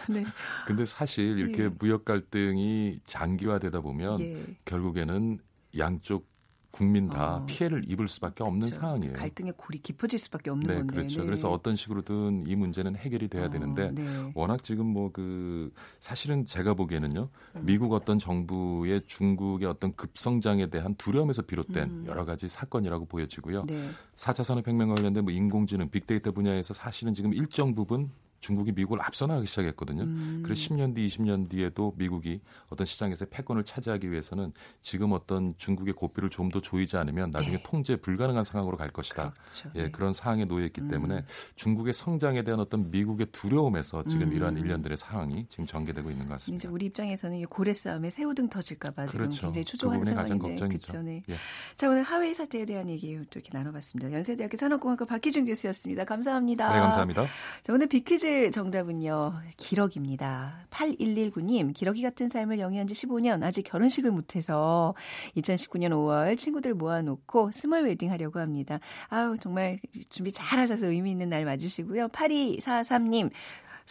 네. 0.08 0.24
근데 0.66 0.86
사실 0.86 1.38
이렇게 1.40 1.66
예. 1.66 1.70
무역 1.78 2.06
갈등이 2.06 3.02
장기화되다 3.06 3.82
보면 3.82 4.22
예. 4.22 4.46
결국에는 4.64 5.40
양쪽 5.78 6.32
국민 6.72 7.10
다 7.10 7.36
어, 7.36 7.46
피해를 7.46 7.84
입을 7.92 8.08
수밖에 8.08 8.44
없는 8.44 8.62
그렇죠. 8.62 8.80
상황이에요. 8.80 9.14
갈등의 9.14 9.54
골이 9.58 9.78
깊어질 9.80 10.18
수밖에 10.18 10.50
없는 10.50 10.68
네, 10.68 10.76
건데. 10.76 10.96
그렇죠. 10.96 11.20
네. 11.20 11.26
그래서 11.26 11.52
어떤 11.52 11.76
식으로든 11.76 12.46
이 12.48 12.56
문제는 12.56 12.96
해결이 12.96 13.28
돼야 13.28 13.46
어, 13.46 13.50
되는데 13.50 13.92
네. 13.92 14.32
워낙 14.34 14.64
지금 14.64 14.86
뭐 14.88 15.12
그 15.12 15.74
사실은 16.00 16.46
제가 16.46 16.74
보기에는요 16.74 17.30
음. 17.56 17.66
미국 17.66 17.92
어떤 17.92 18.18
정부의 18.18 19.02
중국의 19.06 19.68
어떤 19.68 19.92
급성장에 19.92 20.68
대한 20.68 20.96
두려움에서 20.96 21.42
비롯된 21.42 21.90
음. 21.90 22.06
여러 22.08 22.24
가지 22.24 22.48
사건이라고 22.48 23.06
보여지고요. 23.06 23.66
네. 23.66 23.90
4차 24.16 24.44
산업혁명과 24.46 24.96
관련된 24.96 25.26
뭐 25.26 25.34
인공지능, 25.34 25.90
빅데이터 25.90 26.32
분야에서 26.32 26.74
사실은 26.74 27.14
지금 27.14 27.34
일정 27.34 27.76
부분 27.76 28.10
중국이 28.42 28.72
미국을 28.74 29.02
앞서 29.02 29.26
나가기 29.26 29.48
시작했거든요. 29.48 30.04
음. 30.04 30.42
그래서 30.44 30.62
10년 30.62 30.94
뒤, 30.94 31.08
20년 31.08 31.50
뒤에도 31.50 31.94
미국이 31.98 32.42
어떤 32.70 32.86
시장에서 32.86 33.26
패권을 33.26 33.64
차지하기 33.64 34.12
위해서는 34.12 34.52
지금 34.82 35.14
어떤 35.14 35.54
중국의 35.58 35.94
고삐를 35.96 36.30
좀 36.30 36.52
더 36.52 36.60
조이지 36.60 36.98
않으면 36.98 37.32
나중에 37.32 37.58
네. 37.58 37.64
통제 37.64 37.96
불가능한 37.96 38.44
상황으로 38.44 38.78
갈 38.78 38.90
것이다. 38.90 39.32
그렇죠. 39.32 39.70
예, 39.76 39.84
네. 39.84 39.92
그런 39.92 40.12
상황에 40.14 40.46
놓여 40.46 40.66
있기 40.66 40.82
음. 40.82 40.90
때문에 40.90 41.24
중국의 41.56 41.94
성장에 41.94 42.44
대한 42.44 42.60
어떤 42.60 42.92
미국의 42.92 43.28
두려움에서 43.32 44.04
지금 44.06 44.28
음. 44.28 44.34
이러한 44.34 44.58
일련들의 44.58 44.98
상황이 44.98 45.46
지금 45.48 45.66
전개되고 45.66 46.10
있는 46.12 46.26
것 46.26 46.36
이제 46.36 46.52
같습니다. 46.58 46.70
우리 46.70 46.86
입장에서는 46.88 47.38
이 47.38 47.46
고래 47.46 47.74
싸움에 47.74 48.10
새우 48.10 48.36
등 48.36 48.50
터질까봐 48.50 49.08
지금 49.08 49.20
그렇죠. 49.20 49.42
굉장히 49.44 49.64
그 49.66 49.72
초조한 49.72 50.00
가장 50.04 50.28
상황인데. 50.28 50.68
그렇죠. 50.68 51.02
네. 51.02 51.24
예. 51.30 51.36
자 51.78 51.90
오늘 51.90 52.04
화웨이 52.04 52.34
사태에 52.34 52.66
대한 52.66 52.90
얘기 52.90 53.16
또 53.30 53.40
이렇게 53.40 53.50
나눠봤습니다. 53.54 54.12
연세대학교 54.12 54.58
산업공학과 54.58 55.06
박희준 55.06 55.46
교수였습니다. 55.46 56.04
감사합니다. 56.04 56.74
네, 56.74 56.80
감사합니다. 56.80 57.26
자, 57.64 57.74
오늘 57.74 57.88
빅 57.88 58.04
퀴즈 58.32 58.52
정답은요. 58.52 59.34
기러기입니다. 59.58 60.66
8119님, 60.70 61.74
기러기 61.74 62.02
같은 62.02 62.30
삶을 62.30 62.60
영위한 62.60 62.88
지 62.88 62.94
15년, 62.94 63.44
아직 63.44 63.64
결혼식을 63.64 64.10
못해서 64.10 64.96
2019년 65.36 65.90
5월 65.90 66.38
친구들 66.38 66.74
모아놓고 66.74 67.52
small 67.52 67.84
wedding 67.84 68.10
하려고 68.10 68.40
합니다. 68.40 68.80
아우, 69.10 69.38
정말 69.38 69.80
준비 70.10 70.32
잘 70.32 70.60
하셔서 70.60 70.88
의미 70.88 71.12
있는 71.12 71.28
날 71.28 71.44
맞으시고요. 71.44 72.08
8243님, 72.08 73.32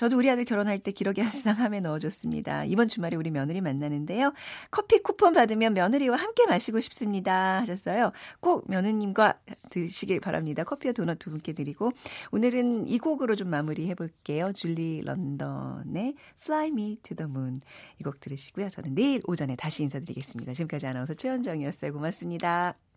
저도 0.00 0.16
우리 0.16 0.30
아들 0.30 0.46
결혼할 0.46 0.78
때 0.78 0.92
기러기 0.92 1.20
한 1.20 1.30
쌍 1.30 1.54
함에 1.58 1.80
넣어줬습니다. 1.80 2.64
이번 2.64 2.88
주말에 2.88 3.16
우리 3.16 3.30
며느리 3.30 3.60
만나는데요. 3.60 4.32
커피 4.70 4.98
쿠폰 5.02 5.34
받으면 5.34 5.74
며느리와 5.74 6.16
함께 6.16 6.46
마시고 6.46 6.80
싶습니다. 6.80 7.60
하셨어요. 7.60 8.12
꼭 8.40 8.64
며느님과 8.70 9.40
드시길 9.68 10.20
바랍니다. 10.20 10.64
커피와 10.64 10.92
도넛 10.94 11.18
두 11.18 11.28
분께 11.30 11.52
드리고 11.52 11.90
오늘은 12.32 12.86
이 12.86 12.98
곡으로 12.98 13.36
좀 13.36 13.48
마무리해 13.50 13.94
볼게요. 13.94 14.52
줄리 14.54 15.02
런던의 15.04 16.14
Fly 16.42 16.68
Me 16.68 16.96
to 17.02 17.14
the 17.14 17.30
Moon 17.30 17.60
이 18.00 18.02
곡 18.02 18.20
들으시고요. 18.20 18.70
저는 18.70 18.94
내일 18.94 19.20
오전에 19.26 19.54
다시 19.56 19.82
인사드리겠습니다. 19.82 20.54
지금까지 20.54 20.86
아나운서 20.86 21.12
최현정이었어요. 21.12 21.92
고맙습니다. 21.92 22.89